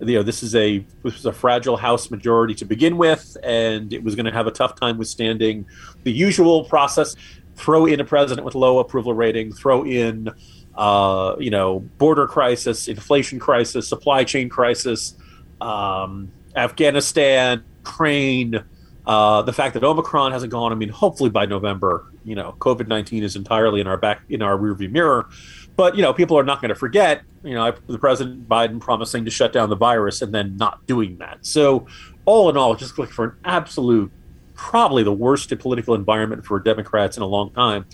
you 0.01 0.17
know 0.17 0.25
this 0.25 0.43
is 0.43 0.57
a 0.57 0.79
this 1.05 1.15
was 1.15 1.27
a 1.27 1.33
fragile 1.33 1.77
House 1.77 2.11
majority 2.11 2.57
to 2.57 2.65
begin 2.65 2.97
with, 2.97 3.37
and 3.45 3.93
it 3.93 4.03
was 4.03 4.17
going 4.17 4.27
to 4.27 4.33
have 4.33 4.49
a 4.49 4.51
tough 4.51 4.75
time 4.75 4.99
withstanding 4.99 5.65
the 6.03 6.13
usual 6.13 6.65
process 6.65 7.15
throw 7.57 7.87
in 7.87 8.01
a 8.01 8.05
president 8.05 8.45
with 8.45 8.55
low 8.55 8.79
approval 8.79 9.15
rating, 9.15 9.53
throw 9.53 9.85
in, 9.85 10.29
uh, 10.75 11.37
you 11.39 11.51
know, 11.51 11.81
border 11.99 12.27
crisis, 12.27 12.89
inflation 12.89 13.39
crisis, 13.39 13.89
supply 13.89 14.25
chain 14.25 14.49
crisis, 14.49 15.15
um, 15.61 16.31
Afghanistan, 16.57 17.63
Ukraine, 17.85 18.65
uh, 19.07 19.43
the 19.43 19.53
fact 19.53 19.75
that 19.75 19.85
Omicron 19.85 20.33
hasn't 20.33 20.51
gone. 20.51 20.73
I 20.73 20.75
mean, 20.75 20.89
hopefully 20.89 21.31
by 21.31 21.45
November, 21.45 22.07
you 22.25 22.35
know, 22.35 22.55
COVID 22.59 22.89
nineteen 22.89 23.23
is 23.23 23.37
entirely 23.37 23.81
in 23.81 23.87
our 23.87 23.99
back 23.99 24.23
in 24.31 24.41
our 24.41 24.57
rearview 24.57 24.91
mirror. 24.91 25.29
But 25.77 25.97
you 25.97 26.03
know, 26.03 26.15
people 26.15 26.39
are 26.39 26.45
not 26.45 26.61
going 26.61 26.71
to 26.71 26.75
forget. 26.75 27.23
You 27.43 27.55
know, 27.55 27.75
the 27.87 27.99
President 27.99 28.49
Biden 28.49 28.81
promising 28.81 29.27
to 29.27 29.31
shut 29.31 29.53
down 29.53 29.69
the 29.69 29.77
virus 29.77 30.23
and 30.23 30.33
then 30.33 30.57
not 30.57 30.87
doing 30.87 31.19
that. 31.19 31.45
So, 31.45 31.87
all 32.25 32.49
in 32.49 32.57
all, 32.57 32.75
just 32.75 32.99
looking 32.99 33.13
for 33.13 33.25
an 33.25 33.33
absolute 33.45 34.11
probably 34.55 35.03
the 35.03 35.13
worst 35.13 35.57
political 35.59 35.95
environment 35.95 36.45
for 36.45 36.59
Democrats 36.61 37.17
in 37.17 37.23
a 37.23 37.27
long 37.27 37.53
time. 37.53 37.87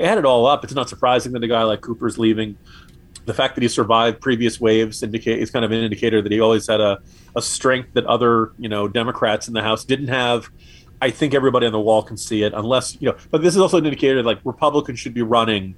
Add 0.00 0.18
it 0.18 0.24
all 0.24 0.46
up, 0.46 0.64
it's 0.64 0.74
not 0.74 0.88
surprising 0.88 1.32
that 1.32 1.42
a 1.44 1.48
guy 1.48 1.62
like 1.64 1.80
Cooper 1.80 2.06
is 2.06 2.18
leaving. 2.18 2.56
The 3.26 3.34
fact 3.34 3.54
that 3.54 3.62
he 3.62 3.68
survived 3.68 4.20
previous 4.20 4.60
waves 4.60 5.02
indicate 5.02 5.38
is 5.38 5.50
kind 5.50 5.64
of 5.64 5.70
an 5.70 5.78
indicator 5.78 6.20
that 6.22 6.30
he 6.30 6.40
always 6.40 6.66
had 6.66 6.80
a, 6.80 7.00
a 7.34 7.42
strength 7.42 7.94
that 7.94 8.04
other 8.06 8.52
you 8.58 8.68
know 8.68 8.86
Democrats 8.86 9.48
in 9.48 9.54
the 9.54 9.62
House 9.62 9.84
didn't 9.84 10.08
have. 10.08 10.50
I 11.00 11.10
think 11.10 11.34
everybody 11.34 11.66
on 11.66 11.72
the 11.72 11.80
wall 11.80 12.02
can 12.02 12.16
see 12.16 12.42
it, 12.42 12.52
unless 12.54 13.00
you 13.00 13.08
know. 13.10 13.16
But 13.30 13.42
this 13.42 13.54
is 13.54 13.60
also 13.60 13.78
an 13.78 13.84
indicator 13.84 14.22
like 14.22 14.40
Republicans 14.44 14.98
should 14.98 15.14
be 15.14 15.22
running, 15.22 15.74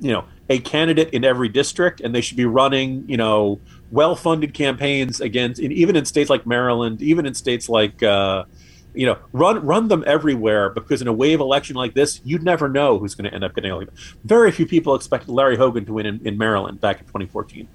you 0.00 0.12
know, 0.12 0.24
a 0.48 0.60
candidate 0.60 1.10
in 1.10 1.24
every 1.24 1.48
district, 1.48 2.00
and 2.00 2.14
they 2.14 2.20
should 2.20 2.36
be 2.36 2.46
running, 2.46 3.08
you 3.08 3.16
know, 3.16 3.60
well-funded 3.90 4.54
campaigns 4.54 5.20
against, 5.20 5.60
even 5.60 5.96
in 5.96 6.04
states 6.04 6.30
like 6.30 6.46
Maryland, 6.46 7.02
even 7.02 7.26
in 7.26 7.34
states 7.34 7.68
like. 7.68 8.02
Uh, 8.02 8.44
you 8.98 9.06
know, 9.06 9.16
run 9.32 9.64
run 9.64 9.86
them 9.86 10.02
everywhere 10.08 10.70
because 10.70 11.00
in 11.00 11.06
a 11.06 11.12
wave 11.12 11.38
election 11.38 11.76
like 11.76 11.94
this, 11.94 12.20
you'd 12.24 12.42
never 12.42 12.68
know 12.68 12.98
who's 12.98 13.14
going 13.14 13.30
to 13.30 13.32
end 13.32 13.44
up 13.44 13.54
getting 13.54 13.70
elected. 13.70 13.96
Very 14.24 14.50
few 14.50 14.66
people 14.66 14.96
expected 14.96 15.30
Larry 15.30 15.56
Hogan 15.56 15.84
to 15.84 15.92
win 15.92 16.04
in, 16.04 16.26
in 16.26 16.36
Maryland 16.36 16.80
back 16.80 16.98
in 16.98 17.06
2014. 17.06 17.68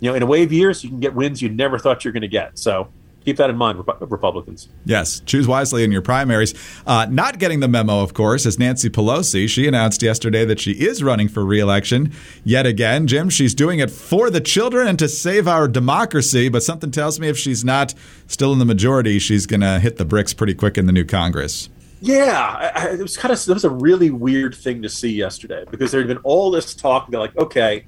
You 0.00 0.10
know, 0.10 0.16
in 0.16 0.24
a 0.24 0.26
wave 0.26 0.52
years, 0.52 0.82
you 0.82 0.90
can 0.90 0.98
get 0.98 1.14
wins 1.14 1.40
you 1.40 1.50
never 1.50 1.78
thought 1.78 2.04
you're 2.04 2.12
going 2.12 2.22
to 2.22 2.28
get. 2.28 2.58
So 2.58 2.88
keep 3.26 3.36
that 3.36 3.50
in 3.50 3.56
mind, 3.56 3.82
Republicans. 4.00 4.68
Yes, 4.84 5.20
choose 5.20 5.48
wisely 5.48 5.82
in 5.82 5.90
your 5.90 6.00
primaries. 6.00 6.54
Uh, 6.86 7.06
not 7.10 7.38
getting 7.40 7.58
the 7.58 7.66
memo, 7.68 8.00
of 8.00 8.14
course, 8.14 8.46
is 8.46 8.58
Nancy 8.58 8.88
Pelosi. 8.88 9.48
She 9.48 9.66
announced 9.66 10.00
yesterday 10.00 10.44
that 10.44 10.60
she 10.60 10.72
is 10.72 11.02
running 11.02 11.26
for 11.28 11.44
reelection 11.44 12.12
yet 12.44 12.66
again. 12.66 13.08
Jim, 13.08 13.28
she's 13.28 13.52
doing 13.52 13.80
it 13.80 13.90
for 13.90 14.30
the 14.30 14.40
children 14.40 14.86
and 14.86 14.98
to 15.00 15.08
save 15.08 15.48
our 15.48 15.66
democracy, 15.66 16.48
but 16.48 16.62
something 16.62 16.92
tells 16.92 17.18
me 17.18 17.28
if 17.28 17.36
she's 17.36 17.64
not 17.64 17.94
still 18.28 18.52
in 18.52 18.60
the 18.60 18.64
majority, 18.64 19.18
she's 19.18 19.44
going 19.44 19.60
to 19.60 19.80
hit 19.80 19.96
the 19.96 20.04
bricks 20.04 20.32
pretty 20.32 20.54
quick 20.54 20.78
in 20.78 20.86
the 20.86 20.92
new 20.92 21.04
Congress. 21.04 21.68
Yeah, 22.00 22.70
I, 22.76 22.90
it 22.90 23.00
was 23.00 23.16
kind 23.16 23.32
of 23.32 23.48
it 23.48 23.52
was 23.52 23.64
a 23.64 23.70
really 23.70 24.10
weird 24.10 24.54
thing 24.54 24.82
to 24.82 24.88
see 24.88 25.10
yesterday 25.10 25.64
because 25.68 25.90
there 25.90 26.00
had 26.00 26.08
been 26.08 26.18
all 26.18 26.52
this 26.52 26.74
talk. 26.74 27.10
They're 27.10 27.18
like, 27.18 27.36
okay, 27.36 27.86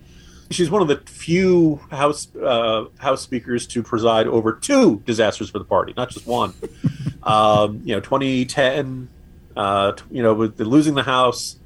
she's 0.50 0.70
one 0.70 0.82
of 0.82 0.88
the 0.88 0.96
few 1.10 1.76
House 1.90 2.34
uh, 2.36 2.86
House 2.98 3.22
speakers 3.22 3.66
to 3.68 3.82
preside 3.82 4.26
over 4.26 4.52
two 4.52 5.02
disasters 5.04 5.50
for 5.50 5.58
the 5.58 5.64
party, 5.64 5.94
not 5.96 6.10
just 6.10 6.26
one. 6.26 6.54
um, 7.22 7.80
you 7.84 7.94
know, 7.94 8.00
2010, 8.00 9.08
uh, 9.56 9.92
you 10.10 10.22
know, 10.22 10.34
with 10.34 10.56
the 10.56 10.64
losing 10.64 10.94
the 10.94 11.02
House. 11.02 11.56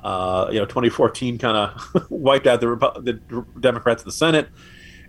Uh, 0.00 0.48
you 0.52 0.60
know, 0.60 0.64
2014 0.64 1.38
kind 1.38 1.56
of 1.56 2.06
wiped 2.10 2.46
out 2.46 2.60
the, 2.60 2.76
the 3.00 3.44
Democrats 3.58 4.02
in 4.02 4.06
the 4.06 4.12
Senate. 4.12 4.48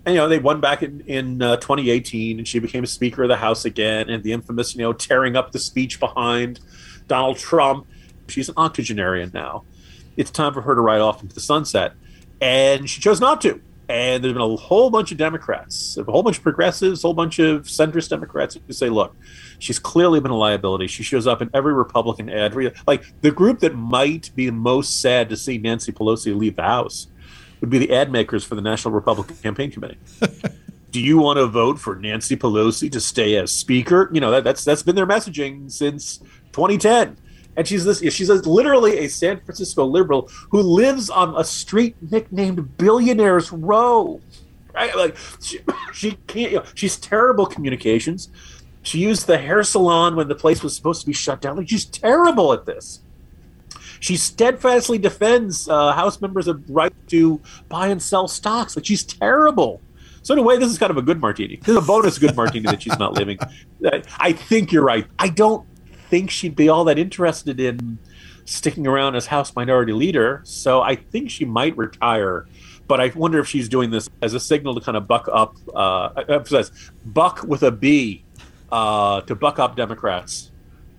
And, 0.04 0.16
you 0.16 0.22
know, 0.22 0.28
they 0.28 0.40
won 0.40 0.62
back 0.62 0.82
in, 0.82 1.02
in 1.02 1.42
uh, 1.44 1.58
2018, 1.58 2.40
and 2.40 2.48
she 2.48 2.58
became 2.58 2.84
Speaker 2.88 3.22
of 3.22 3.30
the 3.30 3.38
House 3.38 3.66
again. 3.66 4.10
And 4.10 4.24
the 4.24 4.34
infamous, 4.34 4.74
you 4.74 4.82
know, 4.82 4.92
tearing 4.92 5.36
up 5.36 5.52
the 5.52 5.60
speech 5.60 6.00
behind 6.00 6.60
Donald 7.06 7.38
Trump. 7.38 7.86
She's 8.30 8.50
an 8.50 8.56
octogenarian 8.58 9.30
now. 9.32 9.64
It's 10.18 10.32
time 10.32 10.54
for 10.54 10.62
her 10.62 10.74
to 10.74 10.82
ride 10.82 11.02
off 11.02 11.22
into 11.22 11.36
the 11.36 11.42
sunset 11.42 11.94
and 12.42 12.90
she 12.90 13.02
chose 13.02 13.20
not 13.20 13.42
to. 13.42 13.62
And 13.90 14.24
there's 14.24 14.34
been 14.34 14.42
a 14.42 14.56
whole 14.56 14.92
bunch 14.92 15.12
of 15.12 15.18
Democrats, 15.18 15.98
a 15.98 16.04
whole 16.04 16.22
bunch 16.22 16.38
of 16.38 16.44
progressives, 16.44 17.04
a 17.04 17.08
whole 17.08 17.16
bunch 17.16 17.40
of 17.40 17.64
centrist 17.64 18.10
Democrats 18.10 18.56
who 18.56 18.72
say, 18.72 18.88
look, 18.88 19.16
she's 19.58 19.80
clearly 19.80 20.20
been 20.20 20.30
a 20.30 20.38
liability. 20.38 20.86
She 20.86 21.02
shows 21.02 21.26
up 21.26 21.42
in 21.42 21.50
every 21.56 21.74
Republican 21.74 22.30
ad. 22.30 22.56
Like 22.86 23.04
the 23.22 23.32
group 23.32 23.62
that 23.62 23.76
might 23.76 24.30
be 24.36 24.52
most 24.52 25.02
sad 25.02 25.28
to 25.30 25.38
see 25.38 25.58
Nancy 25.58 25.92
Pelosi 25.92 26.38
leave 26.38 26.56
the 26.56 26.62
House 26.62 27.08
would 27.62 27.72
be 27.72 27.80
the 27.80 27.92
ad 27.92 28.12
makers 28.12 28.44
for 28.44 28.54
the 28.54 28.62
National 28.62 28.94
Republican 28.94 29.38
Campaign 29.38 29.72
Committee. 29.72 29.98
Do 30.92 31.02
you 31.02 31.18
want 31.18 31.38
to 31.38 31.48
vote 31.48 31.80
for 31.80 31.96
Nancy 31.96 32.36
Pelosi 32.36 32.92
to 32.92 33.00
stay 33.00 33.38
as 33.38 33.52
Speaker? 33.52 34.10
You 34.12 34.22
know 34.22 34.32
that, 34.32 34.44
that's 34.44 34.64
that's 34.64 34.84
been 34.84 34.96
their 34.96 35.08
messaging 35.08 35.72
since 35.72 36.18
2010 36.52 37.18
and 37.60 37.68
she's 37.68 37.84
this 37.84 38.00
she's 38.14 38.30
a, 38.30 38.36
literally 38.36 39.00
a 39.00 39.10
San 39.10 39.42
Francisco 39.42 39.86
liberal 39.86 40.30
who 40.50 40.62
lives 40.62 41.10
on 41.10 41.36
a 41.36 41.44
street 41.44 41.94
nicknamed 42.10 42.78
Billionaires 42.78 43.52
Row. 43.52 44.22
Right? 44.74 44.96
Like 44.96 45.18
she, 45.42 45.60
she 45.94 46.12
can't. 46.26 46.52
You 46.54 46.58
know, 46.60 46.66
she's 46.74 46.96
terrible 46.96 47.46
communications. 47.46 48.30
She 48.82 49.00
used 49.00 49.28
the 49.28 49.38
hair 49.38 49.62
salon 49.64 50.16
when 50.16 50.30
the 50.30 50.36
place 50.36 50.64
was 50.64 50.74
supposed 50.74 51.02
to 51.02 51.08
be 51.08 51.12
shut 51.12 51.42
down. 51.42 51.58
Like 51.58 51.68
she's 51.68 51.84
terrible 51.84 52.54
at 52.54 52.66
this. 52.66 53.02
She 54.00 54.16
steadfastly 54.16 54.98
defends 54.98 55.68
uh, 55.68 55.92
House 55.92 56.22
members' 56.22 56.48
of 56.48 56.64
right 56.70 56.94
to 57.08 57.42
buy 57.68 57.88
and 57.88 58.02
sell 58.02 58.30
stocks. 58.30 58.78
Like 58.78 58.86
she's 58.86 59.04
terrible. 59.04 59.82
So 60.22 60.34
in 60.34 60.40
a 60.40 60.44
way, 60.44 60.58
this 60.58 60.72
is 60.72 60.78
kind 60.78 60.92
of 60.92 60.98
a 60.98 61.02
good 61.02 61.20
martini. 61.20 61.58
This 61.58 61.68
is 61.68 61.76
a 61.76 61.82
bonus 61.82 62.18
good 62.20 62.38
martini 62.38 62.68
that 62.68 62.82
she's 62.82 62.98
not 62.98 63.16
living. 63.16 63.38
I 64.18 64.32
think 64.32 64.72
you're 64.72 64.84
right. 64.84 65.06
I 65.20 65.28
don't 65.28 65.66
think 66.10 66.30
she'd 66.30 66.56
be 66.56 66.70
all 66.70 66.84
that 66.86 67.00
interested 67.00 67.60
in 67.60 68.00
sticking 68.46 68.88
around 68.88 69.16
as 69.16 69.28
House 69.28 69.56
Minority 69.56 69.94
Leader. 69.94 70.42
So 70.44 70.82
I 70.82 70.96
think 70.96 71.30
she 71.30 71.46
might 71.46 71.78
retire. 71.78 72.48
But 72.88 73.00
I 73.00 73.12
wonder 73.16 73.40
if 73.40 73.48
she's 73.48 73.70
doing 73.70 73.92
this 73.92 74.10
as 74.22 74.34
a 74.34 74.40
signal 74.40 74.74
to 74.74 74.82
kind 74.82 74.98
of 74.98 75.08
buck 75.08 75.30
up, 75.32 75.56
uh, 75.76 76.24
emphasize 76.28 76.72
buck 77.06 77.44
with 77.44 77.62
a 77.62 77.72
B, 77.72 78.26
uh, 78.72 79.22
to 79.22 79.36
buck 79.36 79.60
up 79.60 79.76
Democrats. 79.76 80.52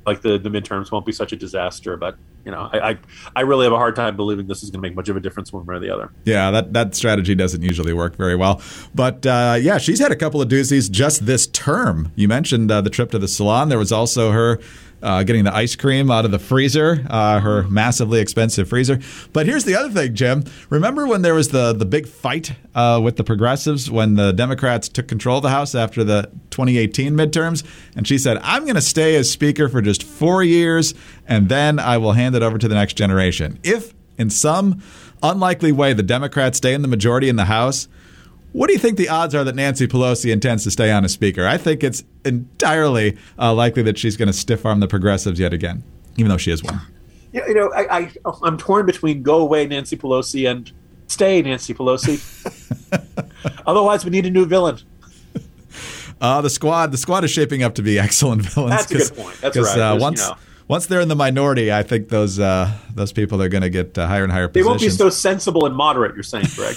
Like 0.06 0.22
the, 0.22 0.38
the 0.38 0.48
midterms 0.48 0.90
won't 0.92 1.04
be 1.04 1.12
such 1.12 1.32
a 1.32 1.36
disaster, 1.36 1.96
but 1.96 2.16
you 2.44 2.50
know, 2.50 2.70
I, 2.72 2.90
I, 2.90 2.98
I 3.36 3.40
really 3.42 3.64
have 3.64 3.72
a 3.72 3.76
hard 3.76 3.96
time 3.96 4.16
believing 4.16 4.46
this 4.46 4.62
is 4.62 4.70
going 4.70 4.82
to 4.82 4.88
make 4.88 4.96
much 4.96 5.08
of 5.08 5.16
a 5.16 5.20
difference 5.20 5.52
one 5.52 5.66
way 5.66 5.74
or 5.74 5.78
the 5.78 5.90
other. 5.90 6.10
Yeah, 6.24 6.50
that 6.50 6.72
that 6.72 6.94
strategy 6.94 7.34
doesn't 7.34 7.62
usually 7.62 7.92
work 7.92 8.16
very 8.16 8.34
well. 8.34 8.62
But 8.94 9.26
uh, 9.26 9.58
yeah, 9.60 9.78
she's 9.78 9.98
had 9.98 10.10
a 10.10 10.16
couple 10.16 10.40
of 10.40 10.48
doozies 10.48 10.90
just 10.90 11.26
this 11.26 11.46
term. 11.46 12.12
You 12.16 12.28
mentioned 12.28 12.70
uh, 12.70 12.80
the 12.80 12.90
trip 12.90 13.10
to 13.10 13.18
the 13.18 13.28
salon. 13.28 13.68
There 13.68 13.78
was 13.78 13.92
also 13.92 14.32
her 14.32 14.58
uh, 15.02 15.22
getting 15.22 15.44
the 15.44 15.54
ice 15.54 15.76
cream 15.76 16.10
out 16.10 16.24
of 16.24 16.30
the 16.30 16.38
freezer, 16.38 17.04
uh, 17.08 17.40
her 17.40 17.62
massively 17.64 18.20
expensive 18.20 18.68
freezer. 18.68 19.00
But 19.32 19.46
here's 19.46 19.64
the 19.64 19.74
other 19.74 19.90
thing, 19.90 20.14
Jim. 20.14 20.44
Remember 20.68 21.06
when 21.06 21.22
there 21.22 21.34
was 21.34 21.48
the 21.48 21.72
the 21.72 21.84
big 21.84 22.06
fight 22.06 22.52
uh, 22.74 23.00
with 23.02 23.16
the 23.16 23.24
progressives 23.24 23.90
when 23.90 24.14
the 24.14 24.32
Democrats 24.32 24.88
took 24.88 25.08
control 25.08 25.38
of 25.38 25.42
the 25.42 25.50
House 25.50 25.74
after 25.74 26.04
the 26.04 26.30
2018 26.50 27.14
midterms, 27.14 27.64
and 27.96 28.06
she 28.06 28.18
said, 28.18 28.38
"I'm 28.42 28.64
going 28.64 28.74
to 28.74 28.80
stay 28.80 29.16
as 29.16 29.30
Speaker 29.30 29.68
for 29.68 29.82
just 29.82 30.02
four 30.02 30.42
years, 30.42 30.94
and 31.26 31.48
then 31.48 31.78
I 31.78 31.98
will 31.98 32.12
hand 32.12 32.34
it 32.34 32.42
over 32.42 32.58
to 32.58 32.68
the 32.68 32.74
next 32.74 32.94
generation." 32.94 33.58
If 33.62 33.94
in 34.18 34.30
some 34.30 34.82
unlikely 35.22 35.72
way 35.72 35.92
the 35.92 36.02
Democrats 36.02 36.58
stay 36.58 36.74
in 36.74 36.82
the 36.82 36.88
majority 36.88 37.28
in 37.28 37.36
the 37.36 37.46
House 37.46 37.88
what 38.52 38.66
do 38.66 38.72
you 38.72 38.78
think 38.78 38.96
the 38.96 39.08
odds 39.08 39.34
are 39.34 39.44
that 39.44 39.54
Nancy 39.54 39.86
Pelosi 39.86 40.32
intends 40.32 40.64
to 40.64 40.70
stay 40.70 40.90
on 40.90 41.04
as 41.04 41.12
Speaker? 41.12 41.46
I 41.46 41.56
think 41.56 41.84
it's 41.84 42.02
entirely 42.24 43.16
uh, 43.38 43.54
likely 43.54 43.82
that 43.84 43.98
she's 43.98 44.16
going 44.16 44.26
to 44.26 44.32
stiff 44.32 44.66
arm 44.66 44.80
the 44.80 44.88
progressives 44.88 45.38
yet 45.38 45.52
again, 45.52 45.82
even 46.16 46.30
though 46.30 46.36
she 46.36 46.50
has 46.50 46.62
won. 46.62 46.80
Yeah, 47.32 47.46
you 47.46 47.54
know, 47.54 47.72
I, 47.72 47.98
I 47.98 48.10
I'm 48.42 48.56
torn 48.56 48.86
between 48.86 49.22
go 49.22 49.38
away 49.40 49.66
Nancy 49.66 49.96
Pelosi 49.96 50.50
and 50.50 50.70
stay 51.06 51.42
Nancy 51.42 51.74
Pelosi. 51.74 52.20
Otherwise, 53.66 54.04
we 54.04 54.10
need 54.10 54.26
a 54.26 54.30
new 54.30 54.46
villain. 54.46 54.78
Uh, 56.22 56.42
the 56.42 56.50
squad, 56.50 56.92
the 56.92 56.98
squad 56.98 57.24
is 57.24 57.30
shaping 57.30 57.62
up 57.62 57.74
to 57.76 57.82
be 57.82 57.98
excellent 58.06 58.42
villains. 58.42 58.86
That's 58.86 58.90
a 58.90 58.94
good 58.94 59.24
point. 59.24 59.40
That's 59.40 59.56
right. 59.56 59.78
Uh, 59.78 59.96
once, 59.98 60.20
you 60.20 60.28
know. 60.28 60.36
once 60.68 60.84
they're 60.84 61.00
in 61.00 61.08
the 61.08 61.16
minority, 61.16 61.72
I 61.72 61.82
think 61.82 62.10
those 62.10 62.38
uh, 62.38 62.70
those 62.94 63.10
people 63.10 63.40
are 63.40 63.48
going 63.48 63.62
to 63.62 63.70
get 63.70 63.96
uh, 63.96 64.06
higher 64.06 64.22
and 64.22 64.30
higher 64.30 64.46
they 64.46 64.60
positions. 64.60 64.64
They 64.64 64.68
won't 64.68 64.80
be 64.82 64.90
so 64.90 65.08
sensible 65.08 65.64
and 65.64 65.74
moderate. 65.74 66.14
You're 66.14 66.22
saying, 66.22 66.48
Greg? 66.54 66.76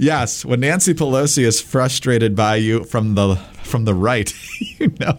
Yes, 0.00 0.46
when 0.46 0.60
Nancy 0.60 0.94
Pelosi 0.94 1.42
is 1.42 1.60
frustrated 1.60 2.34
by 2.34 2.56
you 2.56 2.84
from 2.84 3.16
the 3.16 3.36
from 3.62 3.84
the 3.84 3.92
right, 3.92 4.32
you 4.78 4.94
know, 4.98 5.18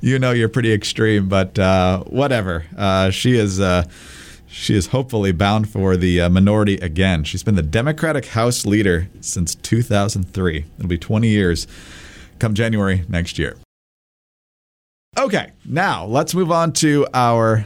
you 0.00 0.16
know 0.20 0.30
you're 0.30 0.48
pretty 0.48 0.72
extreme. 0.72 1.28
But 1.28 1.58
uh, 1.58 2.04
whatever, 2.04 2.66
uh, 2.76 3.10
she 3.10 3.36
is. 3.36 3.58
Uh, 3.58 3.82
she 4.46 4.76
is 4.76 4.88
hopefully 4.88 5.32
bound 5.32 5.68
for 5.70 5.96
the 5.96 6.20
uh, 6.20 6.28
minority 6.28 6.74
again. 6.76 7.24
She's 7.24 7.42
been 7.42 7.56
the 7.56 7.62
Democratic 7.62 8.26
House 8.26 8.64
leader 8.64 9.08
since 9.20 9.54
2003. 9.56 10.64
It'll 10.76 10.88
be 10.88 10.98
20 10.98 11.28
years 11.28 11.68
come 12.40 12.54
January 12.54 13.04
next 13.08 13.38
year. 13.38 13.56
Okay, 15.16 15.52
now 15.64 16.04
let's 16.04 16.34
move 16.34 16.50
on 16.50 16.72
to 16.74 17.06
our 17.14 17.64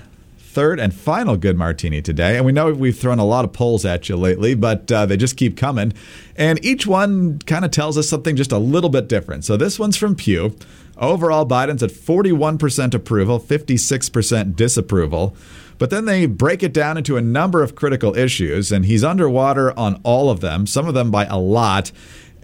third 0.54 0.78
and 0.78 0.94
final 0.94 1.36
good 1.36 1.58
martini 1.58 2.00
today. 2.00 2.36
And 2.36 2.46
we 2.46 2.52
know 2.52 2.72
we've 2.72 2.96
thrown 2.96 3.18
a 3.18 3.24
lot 3.24 3.44
of 3.44 3.52
polls 3.52 3.84
at 3.84 4.08
you 4.08 4.16
lately, 4.16 4.54
but 4.54 4.90
uh, 4.90 5.04
they 5.04 5.16
just 5.16 5.36
keep 5.36 5.56
coming. 5.56 5.92
And 6.36 6.64
each 6.64 6.86
one 6.86 7.40
kind 7.40 7.64
of 7.64 7.72
tells 7.72 7.98
us 7.98 8.08
something 8.08 8.36
just 8.36 8.52
a 8.52 8.58
little 8.58 8.90
bit 8.90 9.08
different. 9.08 9.44
So 9.44 9.56
this 9.56 9.78
one's 9.78 9.96
from 9.96 10.14
Pew. 10.14 10.56
Overall, 10.96 11.44
Biden's 11.44 11.82
at 11.82 11.90
41% 11.90 12.94
approval, 12.94 13.40
56% 13.40 14.54
disapproval. 14.54 15.36
But 15.78 15.90
then 15.90 16.04
they 16.04 16.26
break 16.26 16.62
it 16.62 16.72
down 16.72 16.96
into 16.96 17.16
a 17.16 17.20
number 17.20 17.62
of 17.62 17.74
critical 17.74 18.16
issues, 18.16 18.70
and 18.70 18.86
he's 18.86 19.02
underwater 19.02 19.76
on 19.76 20.00
all 20.04 20.30
of 20.30 20.40
them, 20.40 20.68
some 20.68 20.86
of 20.86 20.94
them 20.94 21.10
by 21.10 21.24
a 21.24 21.36
lot. 21.36 21.90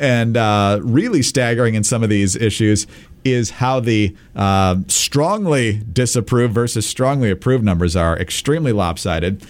And 0.01 0.37
uh, 0.37 0.81
really 0.83 1.23
staggering 1.23 1.75
in 1.75 1.85
some 1.85 2.03
of 2.03 2.09
these 2.09 2.35
issues 2.35 2.87
is 3.25 3.51
how 3.51 3.81
the 3.81 4.17
uh, 4.35 4.77
strongly 4.89 5.83
disapproved 5.93 6.55
versus 6.55 6.87
strongly 6.87 7.31
approved 7.31 7.65
numbers 7.65 7.97
are 7.97 8.19
extremely 8.19 8.73
lopsided. 8.73 9.45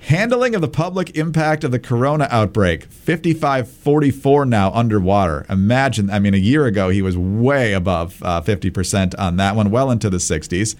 Handling 0.00 0.54
of 0.54 0.60
the 0.60 0.68
public 0.68 1.16
impact 1.16 1.64
of 1.64 1.72
the 1.72 1.80
corona 1.80 2.28
outbreak, 2.30 2.84
55 2.84 3.68
44 3.68 4.46
now 4.46 4.70
underwater. 4.70 5.44
Imagine, 5.48 6.10
I 6.10 6.20
mean, 6.20 6.32
a 6.32 6.36
year 6.38 6.66
ago 6.66 6.90
he 6.90 7.02
was 7.02 7.18
way 7.18 7.72
above 7.72 8.22
uh, 8.22 8.40
50% 8.40 9.18
on 9.18 9.36
that 9.38 9.56
one, 9.56 9.70
well 9.70 9.90
into 9.90 10.08
the 10.08 10.18
60s. 10.18 10.76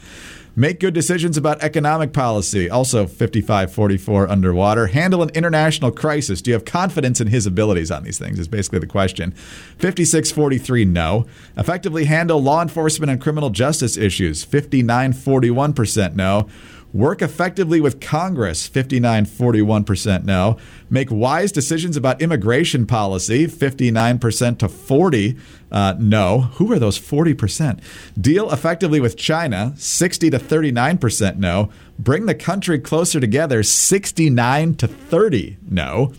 Make 0.58 0.80
good 0.80 0.94
decisions 0.94 1.36
about 1.36 1.62
economic 1.62 2.14
policy, 2.14 2.70
also 2.70 3.06
55 3.06 3.70
44 3.70 4.26
underwater. 4.26 4.86
Handle 4.86 5.22
an 5.22 5.28
international 5.34 5.90
crisis. 5.90 6.40
Do 6.40 6.50
you 6.50 6.54
have 6.54 6.64
confidence 6.64 7.20
in 7.20 7.26
his 7.26 7.44
abilities 7.44 7.90
on 7.90 8.04
these 8.04 8.18
things? 8.18 8.38
Is 8.38 8.48
basically 8.48 8.78
the 8.78 8.86
question. 8.86 9.32
56 9.32 10.32
43 10.32 10.86
no. 10.86 11.26
Effectively 11.58 12.06
handle 12.06 12.42
law 12.42 12.62
enforcement 12.62 13.10
and 13.10 13.20
criminal 13.20 13.50
justice 13.50 13.98
issues, 13.98 14.44
59 14.44 15.12
41% 15.12 16.14
no. 16.14 16.48
Work 16.92 17.20
effectively 17.20 17.80
with 17.80 18.00
Congress, 18.00 18.66
59 18.66 19.26
41% 19.26 20.24
no. 20.24 20.56
Make 20.88 21.10
wise 21.10 21.52
decisions 21.52 21.96
about 21.96 22.22
immigration 22.22 22.86
policy, 22.86 23.46
59% 23.46 24.58
to 24.58 24.68
40 24.68 25.36
uh, 25.70 25.94
no. 25.98 26.42
Who 26.54 26.72
are 26.72 26.78
those 26.78 26.98
40%? 26.98 27.80
Deal 28.18 28.50
effectively 28.50 29.00
with 29.00 29.16
China, 29.16 29.74
60 29.76 30.30
to 30.30 30.38
39% 30.38 31.36
no. 31.36 31.70
Bring 31.98 32.26
the 32.26 32.34
country 32.34 32.78
closer 32.78 33.20
together, 33.20 33.62
69 33.62 34.74
to 34.76 34.86
30 34.86 35.56
no. 35.68 36.12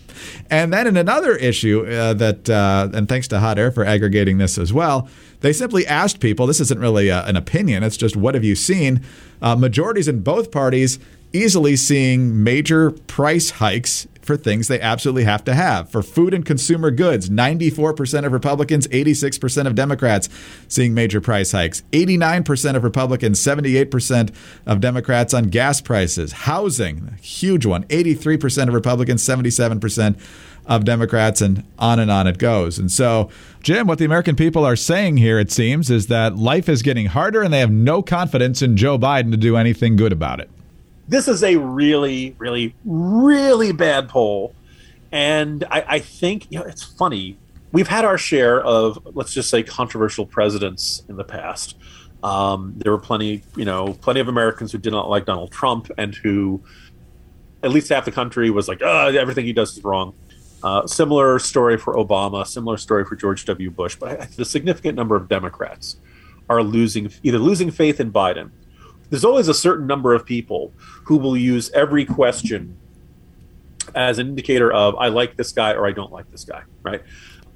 And 0.50 0.72
then 0.72 0.86
in 0.86 0.96
another 0.96 1.36
issue 1.36 1.86
uh, 1.86 2.14
that, 2.14 2.50
uh, 2.50 2.88
and 2.92 3.08
thanks 3.08 3.28
to 3.28 3.40
Hot 3.40 3.58
Air 3.58 3.70
for 3.70 3.84
aggregating 3.84 4.38
this 4.38 4.58
as 4.58 4.72
well, 4.72 5.08
they 5.40 5.52
simply 5.52 5.86
asked 5.86 6.20
people 6.20 6.46
this 6.46 6.60
isn't 6.60 6.80
really 6.80 7.08
a, 7.08 7.24
an 7.24 7.36
opinion, 7.36 7.82
it's 7.82 7.96
just 7.96 8.16
what 8.16 8.34
have 8.34 8.44
you 8.44 8.54
seen? 8.54 9.02
Uh, 9.40 9.54
majorities 9.54 10.08
in 10.08 10.20
both 10.20 10.50
parties 10.50 10.98
easily 11.32 11.76
seeing 11.76 12.42
major 12.42 12.90
price 12.90 13.50
hikes 13.50 14.06
for 14.28 14.36
things 14.36 14.68
they 14.68 14.80
absolutely 14.80 15.24
have 15.24 15.42
to 15.42 15.54
have. 15.54 15.90
For 15.90 16.02
food 16.02 16.34
and 16.34 16.44
consumer 16.44 16.90
goods, 16.90 17.30
94% 17.30 18.26
of 18.26 18.32
Republicans, 18.32 18.86
86% 18.88 19.66
of 19.66 19.74
Democrats 19.74 20.28
seeing 20.68 20.92
major 20.92 21.20
price 21.20 21.52
hikes. 21.52 21.82
89% 21.92 22.76
of 22.76 22.84
Republicans, 22.84 23.40
78% 23.40 24.32
of 24.66 24.80
Democrats 24.80 25.32
on 25.32 25.44
gas 25.44 25.80
prices. 25.80 26.32
Housing, 26.32 27.16
huge 27.22 27.64
one. 27.64 27.84
83% 27.84 28.68
of 28.68 28.74
Republicans, 28.74 29.24
77% 29.24 30.20
of 30.66 30.84
Democrats, 30.84 31.40
and 31.40 31.64
on 31.78 31.98
and 31.98 32.10
on 32.10 32.26
it 32.26 32.36
goes. 32.36 32.78
And 32.78 32.92
so, 32.92 33.30
Jim, 33.62 33.86
what 33.86 33.98
the 33.98 34.04
American 34.04 34.36
people 34.36 34.66
are 34.66 34.76
saying 34.76 35.16
here, 35.16 35.38
it 35.38 35.50
seems, 35.50 35.90
is 35.90 36.08
that 36.08 36.36
life 36.36 36.68
is 36.68 36.82
getting 36.82 37.06
harder 37.06 37.42
and 37.42 37.50
they 37.50 37.60
have 37.60 37.70
no 37.70 38.02
confidence 38.02 38.60
in 38.60 38.76
Joe 38.76 38.98
Biden 38.98 39.30
to 39.30 39.38
do 39.38 39.56
anything 39.56 39.96
good 39.96 40.12
about 40.12 40.40
it 40.40 40.50
this 41.08 41.26
is 41.26 41.42
a 41.42 41.56
really, 41.56 42.36
really, 42.38 42.74
really 42.84 43.72
bad 43.72 44.08
poll. 44.08 44.54
And 45.10 45.64
I, 45.70 45.84
I 45.88 45.98
think, 46.00 46.46
you 46.50 46.58
know, 46.58 46.64
it's 46.66 46.82
funny. 46.84 47.38
We've 47.72 47.88
had 47.88 48.04
our 48.04 48.18
share 48.18 48.60
of, 48.60 48.98
let's 49.14 49.32
just 49.32 49.50
say, 49.50 49.62
controversial 49.62 50.26
presidents 50.26 51.02
in 51.08 51.16
the 51.16 51.24
past. 51.24 51.76
Um, 52.22 52.74
there 52.76 52.92
were 52.92 52.98
plenty, 52.98 53.42
you 53.56 53.64
know, 53.64 53.94
plenty 53.94 54.20
of 54.20 54.28
Americans 54.28 54.72
who 54.72 54.78
did 54.78 54.92
not 54.92 55.08
like 55.08 55.24
Donald 55.24 55.50
Trump 55.50 55.90
and 55.96 56.14
who, 56.14 56.62
at 57.62 57.70
least 57.70 57.88
half 57.88 58.04
the 58.04 58.12
country 58.12 58.50
was 58.50 58.68
like, 58.68 58.80
oh, 58.82 59.08
everything 59.08 59.46
he 59.46 59.52
does 59.52 59.76
is 59.76 59.84
wrong. 59.84 60.14
Uh, 60.62 60.86
similar 60.86 61.38
story 61.38 61.78
for 61.78 61.94
Obama, 61.94 62.46
similar 62.46 62.76
story 62.76 63.04
for 63.04 63.16
George 63.16 63.44
W. 63.46 63.70
Bush. 63.70 63.96
But 63.96 64.20
I, 64.20 64.24
the 64.36 64.44
significant 64.44 64.96
number 64.96 65.16
of 65.16 65.28
Democrats 65.28 65.96
are 66.50 66.62
losing, 66.62 67.10
either 67.22 67.38
losing 67.38 67.70
faith 67.70 68.00
in 68.00 68.12
Biden 68.12 68.50
there's 69.10 69.24
always 69.24 69.48
a 69.48 69.54
certain 69.54 69.86
number 69.86 70.14
of 70.14 70.24
people 70.24 70.72
who 71.04 71.16
will 71.16 71.36
use 71.36 71.70
every 71.70 72.04
question 72.04 72.76
as 73.94 74.18
an 74.18 74.28
indicator 74.28 74.70
of 74.72 74.96
I 74.96 75.08
like 75.08 75.36
this 75.36 75.52
guy 75.52 75.72
or 75.72 75.86
I 75.86 75.92
don't 75.92 76.12
like 76.12 76.30
this 76.30 76.44
guy, 76.44 76.62
right? 76.82 77.02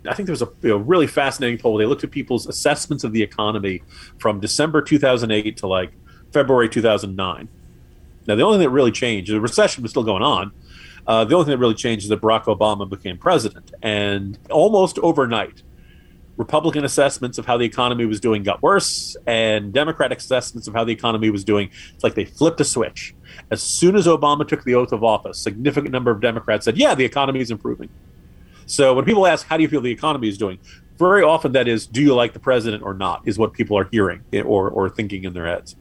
I 0.07 0.15
think 0.15 0.27
there 0.27 0.33
was 0.33 0.43
a 0.43 0.51
you 0.63 0.71
know, 0.71 0.79
really 0.79 1.07
fascinating 1.07 1.59
poll. 1.59 1.77
They 1.77 1.87
looked 1.87 2.05
at 2.05 2.11
people's 2.11 2.47
assessments 2.47 3.05
of 3.05 3.13
the 3.13 3.23
economy 3.23 3.83
from 4.19 4.41
December 4.41 4.83
2008 4.83 5.57
to 5.59 5.67
like 5.67 5.93
February 6.33 6.69
2009. 6.69 7.49
Now, 8.27 8.35
the 8.35 8.43
only 8.43 8.59
thing 8.59 8.67
that 8.67 8.71
really 8.71 8.93
changed, 8.93 9.33
the 9.33 9.41
recession 9.41 9.83
was 9.83 9.91
still 9.91 10.05
going 10.05 10.23
on. 10.23 10.53
Uh, 11.07 11.25
the 11.25 11.35
only 11.35 11.47
thing 11.47 11.53
that 11.53 11.59
really 11.59 11.75
changed 11.75 12.05
is 12.05 12.09
that 12.09 12.21
Barack 12.21 12.45
Obama 12.45 12.89
became 12.89 13.19
president. 13.19 13.73
And 13.83 14.39
almost 14.51 14.99
overnight, 15.01 15.63
Republican 16.43 16.85
assessments 16.85 17.39
of 17.39 17.47
how 17.47 17.57
the 17.57 17.65
economy 17.65 18.05
was 18.05 18.19
doing 18.19 18.43
got 18.43 18.61
worse, 18.63 19.17
and 19.27 19.73
Democratic 19.73 20.19
assessments 20.19 20.67
of 20.67 20.75
how 20.75 20.85
the 20.85 20.93
economy 20.93 21.31
was 21.31 21.45
doing. 21.45 21.71
It's 21.95 22.03
like 22.03 22.15
they 22.15 22.25
flipped 22.25 22.61
a 22.61 22.65
switch. 22.65 23.15
As 23.53 23.63
soon 23.63 23.95
as 23.95 24.07
Obama 24.09 24.47
took 24.47 24.65
the 24.65 24.75
oath 24.75 24.93
of 24.93 25.05
office, 25.05 25.39
a 25.39 25.41
significant 25.41 25.93
number 25.93 26.11
of 26.11 26.21
Democrats 26.21 26.65
said, 26.65 26.77
"Yeah, 26.77 26.97
the 26.97 27.05
economy 27.05 27.41
is 27.41 27.53
improving." 27.53 27.91
So 28.67 28.93
when 28.95 29.05
people 29.05 29.25
ask, 29.25 29.47
"How 29.47 29.57
do 29.57 29.63
you 29.63 29.69
feel 29.69 29.81
the 29.81 29.93
economy 29.93 30.29
is 30.29 30.37
doing?" 30.37 30.59
very 30.99 31.23
often 31.23 31.53
that 31.53 31.67
is, 31.69 31.87
"Do 31.87 32.03
you 32.03 32.15
like 32.15 32.33
the 32.33 32.41
president 32.51 32.83
or 32.83 32.95
not?" 32.95 33.23
is 33.25 33.39
what 33.39 33.53
people 33.53 33.79
are 33.79 33.89
hearing 33.91 34.21
or 34.45 34.69
or 34.69 34.91
thinking 34.91 35.23
in 35.25 35.33
their 35.33 35.47
heads. 35.47 35.77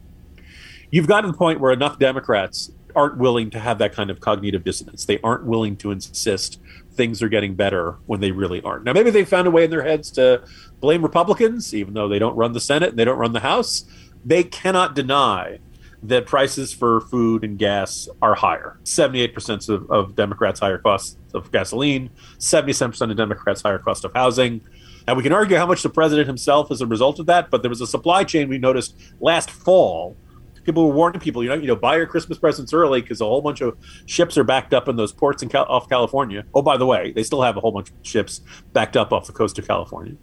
You've 0.92 1.08
gotten 1.08 1.28
to 1.28 1.32
the 1.32 1.38
point 1.38 1.58
where 1.58 1.72
enough 1.72 1.98
Democrats 1.98 2.70
aren't 2.94 3.16
willing 3.16 3.50
to 3.50 3.58
have 3.58 3.78
that 3.78 3.92
kind 3.94 4.10
of 4.10 4.20
cognitive 4.20 4.62
dissonance. 4.62 5.04
They 5.06 5.18
aren't 5.24 5.44
willing 5.44 5.76
to 5.76 5.90
insist 5.90 6.60
things 6.94 7.22
are 7.22 7.28
getting 7.28 7.54
better 7.54 7.96
when 8.06 8.20
they 8.20 8.30
really 8.30 8.60
aren't. 8.62 8.84
Now, 8.84 8.92
maybe 8.92 9.10
they 9.10 9.24
found 9.24 9.46
a 9.46 9.50
way 9.50 9.64
in 9.64 9.70
their 9.70 9.82
heads 9.82 10.10
to 10.12 10.44
blame 10.80 11.02
Republicans, 11.02 11.74
even 11.74 11.94
though 11.94 12.08
they 12.08 12.18
don't 12.18 12.36
run 12.36 12.52
the 12.52 12.60
Senate 12.60 12.90
and 12.90 12.98
they 12.98 13.04
don't 13.04 13.18
run 13.18 13.32
the 13.32 13.40
House. 13.40 13.84
They 14.24 14.44
cannot 14.44 14.94
deny 14.94 15.58
that 16.04 16.26
prices 16.26 16.72
for 16.72 17.00
food 17.00 17.44
and 17.44 17.58
gas 17.58 18.08
are 18.20 18.34
higher. 18.34 18.78
78% 18.84 19.68
of, 19.68 19.90
of 19.90 20.16
Democrats' 20.16 20.60
higher 20.60 20.78
costs 20.78 21.16
of 21.32 21.50
gasoline, 21.52 22.10
77% 22.38 23.10
of 23.10 23.16
Democrats' 23.16 23.62
higher 23.62 23.78
cost 23.78 24.04
of 24.04 24.12
housing. 24.12 24.60
And 25.06 25.16
we 25.16 25.22
can 25.22 25.32
argue 25.32 25.56
how 25.56 25.66
much 25.66 25.82
the 25.82 25.90
president 25.90 26.26
himself 26.26 26.70
is 26.70 26.80
a 26.80 26.86
result 26.86 27.18
of 27.18 27.26
that, 27.26 27.50
but 27.50 27.62
there 27.62 27.68
was 27.68 27.80
a 27.80 27.86
supply 27.86 28.24
chain 28.24 28.48
we 28.48 28.58
noticed 28.58 28.96
last 29.20 29.50
fall. 29.50 30.16
People 30.64 30.88
were 30.88 30.94
warning 30.94 31.20
people, 31.20 31.42
you 31.42 31.48
know, 31.48 31.56
you 31.56 31.66
know, 31.66 31.76
buy 31.76 31.96
your 31.96 32.06
Christmas 32.06 32.38
presents 32.38 32.72
early 32.72 33.00
because 33.00 33.20
a 33.20 33.24
whole 33.24 33.42
bunch 33.42 33.60
of 33.60 33.76
ships 34.06 34.38
are 34.38 34.44
backed 34.44 34.72
up 34.72 34.88
in 34.88 34.96
those 34.96 35.12
ports 35.12 35.42
in 35.42 35.48
Cal- 35.48 35.64
off 35.64 35.88
California. 35.88 36.44
Oh, 36.54 36.62
by 36.62 36.76
the 36.76 36.86
way, 36.86 37.12
they 37.12 37.22
still 37.22 37.42
have 37.42 37.56
a 37.56 37.60
whole 37.60 37.72
bunch 37.72 37.90
of 37.90 37.96
ships 38.02 38.40
backed 38.72 38.96
up 38.96 39.12
off 39.12 39.26
the 39.26 39.32
coast 39.32 39.58
of 39.58 39.66
California. 39.66 40.14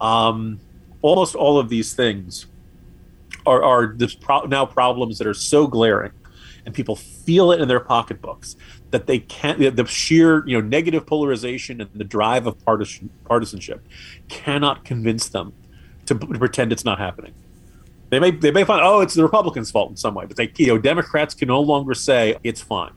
Um, 0.00 0.60
almost 1.02 1.34
all 1.34 1.58
of 1.58 1.68
these 1.68 1.94
things 1.94 2.46
are, 3.46 3.62
are 3.62 3.96
pro- 4.20 4.46
now 4.46 4.66
problems 4.66 5.18
that 5.18 5.26
are 5.26 5.34
so 5.34 5.66
glaring, 5.66 6.12
and 6.64 6.74
people 6.74 6.96
feel 6.96 7.52
it 7.52 7.60
in 7.60 7.68
their 7.68 7.80
pocketbooks 7.80 8.56
that 8.90 9.06
they 9.06 9.18
can't 9.18 9.58
the 9.74 9.86
sheer 9.86 10.46
you 10.46 10.60
know 10.60 10.66
negative 10.66 11.06
polarization 11.06 11.80
and 11.80 11.90
the 11.94 12.04
drive 12.04 12.46
of 12.46 12.62
partisan, 12.64 13.10
partisanship 13.24 13.86
cannot 14.28 14.84
convince 14.84 15.28
them 15.28 15.52
to, 16.06 16.14
to, 16.14 16.38
pretend 16.38 16.72
it's 16.72 16.84
not 16.84 16.98
happening 16.98 17.34
they 18.12 18.20
may 18.20 18.30
they 18.30 18.50
may 18.50 18.62
find 18.62 18.82
oh 18.84 19.00
it's 19.00 19.14
the 19.14 19.22
republicans 19.22 19.70
fault 19.70 19.90
in 19.90 19.96
some 19.96 20.14
way 20.14 20.26
but 20.26 20.36
they 20.36 20.52
you 20.56 20.66
know 20.66 20.78
democrats 20.78 21.34
can 21.34 21.48
no 21.48 21.60
longer 21.60 21.94
say 21.94 22.36
it's 22.44 22.60
fine 22.60 22.92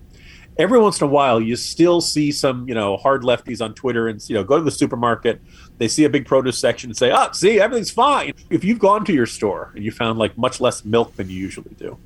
every 0.58 0.78
once 0.78 1.00
in 1.00 1.08
a 1.08 1.10
while 1.10 1.40
you 1.40 1.56
still 1.56 2.02
see 2.02 2.32
some 2.32 2.68
you 2.68 2.76
know 2.76 2.98
hard 2.98 3.24
lefties 3.24 3.64
on 3.64 3.74
twitter 3.74 4.10
and 4.10 4.28
you 4.30 4.36
know 4.36 4.44
go 4.44 4.58
to 4.58 4.64
the 4.64 4.72
supermarket 4.72 5.42
they 5.78 5.88
see 5.88 6.04
a 6.04 6.10
big 6.10 6.26
produce 6.26 6.60
section 6.60 6.90
and 6.90 6.98
say 6.98 7.12
oh 7.12 7.32
see 7.32 7.60
everything's 7.60 7.92
fine 7.92 8.34
if 8.50 8.64
you've 8.64 8.80
gone 8.80 9.06
to 9.06 9.14
your 9.14 9.26
store 9.26 9.72
and 9.76 9.86
you 9.86 9.92
found 9.92 10.20
like 10.20 10.38
much 10.38 10.60
less 10.60 10.84
milk 10.84 11.16
than 11.16 11.30
you 11.30 11.36
usually 11.38 11.74
do 11.80 11.98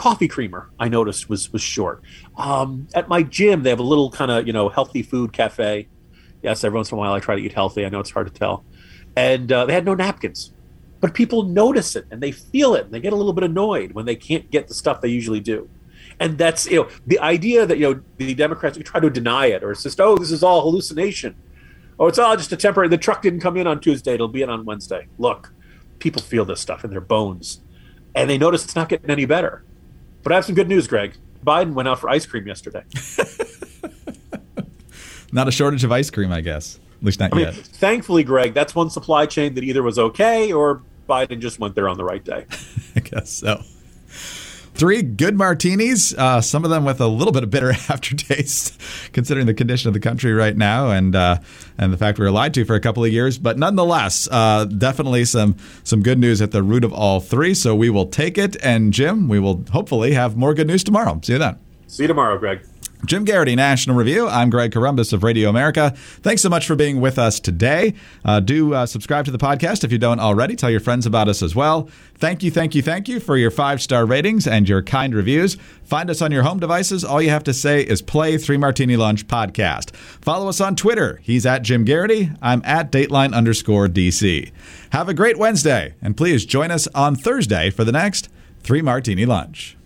coffee 0.00 0.28
creamer 0.28 0.70
I 0.80 0.88
noticed 0.88 1.28
was 1.28 1.52
was 1.52 1.60
short. 1.60 2.02
Um, 2.38 2.88
at 2.94 3.08
my 3.08 3.22
gym, 3.22 3.62
they 3.62 3.68
have 3.68 3.80
a 3.80 3.84
little 3.84 4.10
kind 4.10 4.30
of 4.30 4.46
you 4.46 4.52
know 4.52 4.70
healthy 4.70 5.02
food 5.02 5.32
cafe. 5.32 5.88
Yes, 6.42 6.64
every 6.64 6.78
once 6.78 6.90
in 6.90 6.96
a 6.96 6.98
while 6.98 7.12
I 7.12 7.20
try 7.20 7.36
to 7.36 7.42
eat 7.42 7.52
healthy. 7.52 7.84
I 7.84 7.90
know 7.90 8.00
it's 8.00 8.10
hard 8.10 8.26
to 8.26 8.32
tell, 8.32 8.64
and 9.14 9.52
uh, 9.52 9.66
they 9.66 9.74
had 9.74 9.84
no 9.84 9.94
napkins. 9.94 10.52
But 11.00 11.14
people 11.14 11.44
notice 11.44 11.96
it 11.96 12.06
and 12.10 12.22
they 12.22 12.32
feel 12.32 12.74
it 12.74 12.84
and 12.84 12.92
they 12.92 13.00
get 13.00 13.12
a 13.12 13.16
little 13.16 13.32
bit 13.32 13.44
annoyed 13.44 13.92
when 13.92 14.04
they 14.04 14.16
can't 14.16 14.50
get 14.50 14.68
the 14.68 14.74
stuff 14.74 15.00
they 15.00 15.08
usually 15.08 15.40
do. 15.40 15.68
And 16.18 16.36
that's 16.36 16.66
you 16.66 16.82
know 16.82 16.88
the 17.06 17.18
idea 17.20 17.64
that 17.64 17.78
you 17.78 17.94
know 17.94 18.00
the 18.18 18.34
Democrats 18.34 18.76
we 18.76 18.84
try 18.84 19.00
to 19.00 19.08
deny 19.08 19.46
it 19.46 19.64
or 19.64 19.70
insist 19.70 20.00
oh 20.00 20.16
this 20.16 20.30
is 20.30 20.42
all 20.42 20.60
hallucination, 20.60 21.34
oh 21.98 22.08
it's 22.08 22.18
all 22.18 22.36
just 22.36 22.52
a 22.52 22.56
temporary. 22.56 22.88
The 22.88 22.98
truck 22.98 23.22
didn't 23.22 23.40
come 23.40 23.56
in 23.56 23.66
on 23.66 23.80
Tuesday; 23.80 24.14
it'll 24.14 24.28
be 24.28 24.42
in 24.42 24.50
on 24.50 24.66
Wednesday. 24.66 25.06
Look, 25.18 25.52
people 25.98 26.20
feel 26.20 26.44
this 26.44 26.60
stuff 26.60 26.84
in 26.84 26.90
their 26.90 27.00
bones, 27.00 27.62
and 28.14 28.28
they 28.28 28.36
notice 28.36 28.64
it's 28.64 28.76
not 28.76 28.90
getting 28.90 29.08
any 29.08 29.24
better. 29.24 29.64
But 30.22 30.32
I 30.32 30.34
have 30.34 30.44
some 30.44 30.54
good 30.54 30.68
news, 30.68 30.86
Greg. 30.86 31.14
Biden 31.42 31.72
went 31.72 31.88
out 31.88 31.98
for 31.98 32.10
ice 32.10 32.26
cream 32.26 32.46
yesterday. 32.46 32.84
not 35.32 35.48
a 35.48 35.50
shortage 35.50 35.84
of 35.84 35.92
ice 35.92 36.10
cream, 36.10 36.32
I 36.32 36.42
guess. 36.42 36.78
At 36.98 37.04
least 37.04 37.20
not 37.20 37.34
I 37.34 37.40
yet. 37.40 37.54
Mean, 37.54 37.64
thankfully, 37.64 38.24
Greg, 38.24 38.52
that's 38.52 38.74
one 38.74 38.90
supply 38.90 39.24
chain 39.24 39.54
that 39.54 39.64
either 39.64 39.82
was 39.82 39.98
okay 39.98 40.52
or 40.52 40.82
Biden 41.10 41.40
just 41.40 41.58
went 41.58 41.74
there 41.74 41.88
on 41.88 41.96
the 41.96 42.04
right 42.04 42.24
day. 42.24 42.46
I 42.96 43.00
guess 43.00 43.30
so. 43.30 43.62
Three 44.72 45.02
good 45.02 45.36
martinis, 45.36 46.14
uh, 46.14 46.40
some 46.40 46.64
of 46.64 46.70
them 46.70 46.84
with 46.84 47.00
a 47.00 47.06
little 47.06 47.32
bit 47.32 47.42
of 47.42 47.50
bitter 47.50 47.70
aftertaste, 47.88 48.80
considering 49.12 49.44
the 49.46 49.52
condition 49.52 49.88
of 49.88 49.94
the 49.94 50.00
country 50.00 50.32
right 50.32 50.56
now 50.56 50.90
and 50.90 51.14
uh, 51.14 51.38
and 51.76 51.92
the 51.92 51.98
fact 51.98 52.18
we 52.18 52.24
were 52.24 52.30
lied 52.30 52.54
to 52.54 52.64
for 52.64 52.76
a 52.76 52.80
couple 52.80 53.04
of 53.04 53.12
years. 53.12 53.36
But 53.36 53.58
nonetheless, 53.58 54.28
uh, 54.30 54.64
definitely 54.64 55.24
some 55.26 55.56
some 55.82 56.02
good 56.02 56.18
news 56.18 56.40
at 56.40 56.52
the 56.52 56.62
root 56.62 56.84
of 56.84 56.94
all 56.94 57.20
three. 57.20 57.52
So 57.52 57.74
we 57.74 57.90
will 57.90 58.06
take 58.06 58.38
it. 58.38 58.56
And 58.62 58.92
Jim, 58.92 59.28
we 59.28 59.38
will 59.38 59.64
hopefully 59.70 60.12
have 60.12 60.36
more 60.36 60.54
good 60.54 60.68
news 60.68 60.84
tomorrow. 60.84 61.20
See 61.22 61.34
you 61.34 61.38
then. 61.40 61.58
See 61.86 62.04
you 62.04 62.08
tomorrow, 62.08 62.38
Greg. 62.38 62.60
Jim 63.06 63.24
Geraghty, 63.24 63.56
National 63.56 63.96
Review. 63.96 64.28
I'm 64.28 64.50
Greg 64.50 64.72
Corombos 64.72 65.12
of 65.12 65.22
Radio 65.22 65.48
America. 65.48 65.94
Thanks 65.96 66.42
so 66.42 66.48
much 66.48 66.66
for 66.66 66.76
being 66.76 67.00
with 67.00 67.18
us 67.18 67.40
today. 67.40 67.94
Uh, 68.24 68.40
do 68.40 68.74
uh, 68.74 68.86
subscribe 68.86 69.24
to 69.24 69.30
the 69.30 69.38
podcast 69.38 69.84
if 69.84 69.92
you 69.92 69.98
don't 69.98 70.20
already. 70.20 70.54
Tell 70.54 70.70
your 70.70 70.80
friends 70.80 71.06
about 71.06 71.28
us 71.28 71.42
as 71.42 71.54
well. 71.54 71.88
Thank 72.16 72.42
you, 72.42 72.50
thank 72.50 72.74
you, 72.74 72.82
thank 72.82 73.08
you 73.08 73.18
for 73.18 73.36
your 73.36 73.50
five 73.50 73.80
star 73.80 74.04
ratings 74.04 74.46
and 74.46 74.68
your 74.68 74.82
kind 74.82 75.14
reviews. 75.14 75.56
Find 75.82 76.10
us 76.10 76.20
on 76.20 76.30
your 76.30 76.42
home 76.42 76.60
devices. 76.60 77.02
All 77.04 77.22
you 77.22 77.30
have 77.30 77.44
to 77.44 77.54
say 77.54 77.80
is 77.80 78.02
play 78.02 78.36
Three 78.36 78.58
Martini 78.58 78.96
Lunch 78.96 79.26
podcast. 79.26 79.94
Follow 79.96 80.48
us 80.48 80.60
on 80.60 80.76
Twitter. 80.76 81.18
He's 81.22 81.46
at 81.46 81.62
Jim 81.62 81.84
Geraghty. 81.84 82.30
I'm 82.42 82.62
at 82.64 82.92
Dateline 82.92 83.34
underscore 83.34 83.88
DC. 83.88 84.52
Have 84.90 85.08
a 85.08 85.14
great 85.14 85.38
Wednesday, 85.38 85.94
and 86.02 86.16
please 86.16 86.44
join 86.44 86.70
us 86.70 86.86
on 86.88 87.16
Thursday 87.16 87.70
for 87.70 87.84
the 87.84 87.92
next 87.92 88.28
Three 88.62 88.82
Martini 88.82 89.24
Lunch. 89.24 89.76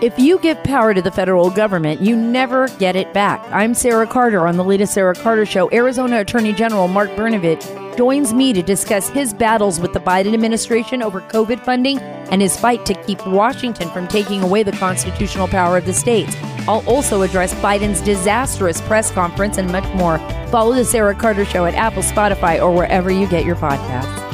If 0.00 0.16
you 0.16 0.38
give 0.38 0.62
power 0.62 0.94
to 0.94 1.02
the 1.02 1.10
federal 1.10 1.50
government, 1.50 2.00
you 2.00 2.14
never 2.14 2.68
get 2.78 2.94
it 2.94 3.12
back. 3.12 3.44
I'm 3.50 3.74
Sarah 3.74 4.06
Carter 4.06 4.46
on 4.46 4.56
the 4.56 4.62
latest 4.62 4.94
Sarah 4.94 5.12
Carter 5.16 5.44
Show. 5.44 5.68
Arizona 5.72 6.20
Attorney 6.20 6.52
General 6.52 6.86
Mark 6.86 7.10
Brnovich 7.10 7.96
joins 7.96 8.32
me 8.32 8.52
to 8.52 8.62
discuss 8.62 9.08
his 9.08 9.34
battles 9.34 9.80
with 9.80 9.92
the 9.92 9.98
Biden 9.98 10.34
administration 10.34 11.02
over 11.02 11.20
COVID 11.20 11.64
funding 11.64 11.98
and 11.98 12.40
his 12.40 12.56
fight 12.56 12.86
to 12.86 12.94
keep 13.06 13.26
Washington 13.26 13.90
from 13.90 14.06
taking 14.06 14.40
away 14.40 14.62
the 14.62 14.70
constitutional 14.70 15.48
power 15.48 15.76
of 15.76 15.84
the 15.84 15.92
states. 15.92 16.36
I'll 16.68 16.88
also 16.88 17.22
address 17.22 17.52
Biden's 17.54 18.00
disastrous 18.00 18.80
press 18.82 19.10
conference 19.10 19.58
and 19.58 19.72
much 19.72 19.92
more. 19.96 20.18
Follow 20.50 20.74
the 20.74 20.84
Sarah 20.84 21.16
Carter 21.16 21.44
Show 21.44 21.64
at 21.64 21.74
Apple, 21.74 22.04
Spotify, 22.04 22.62
or 22.62 22.72
wherever 22.72 23.10
you 23.10 23.26
get 23.26 23.44
your 23.44 23.56
podcasts. 23.56 24.27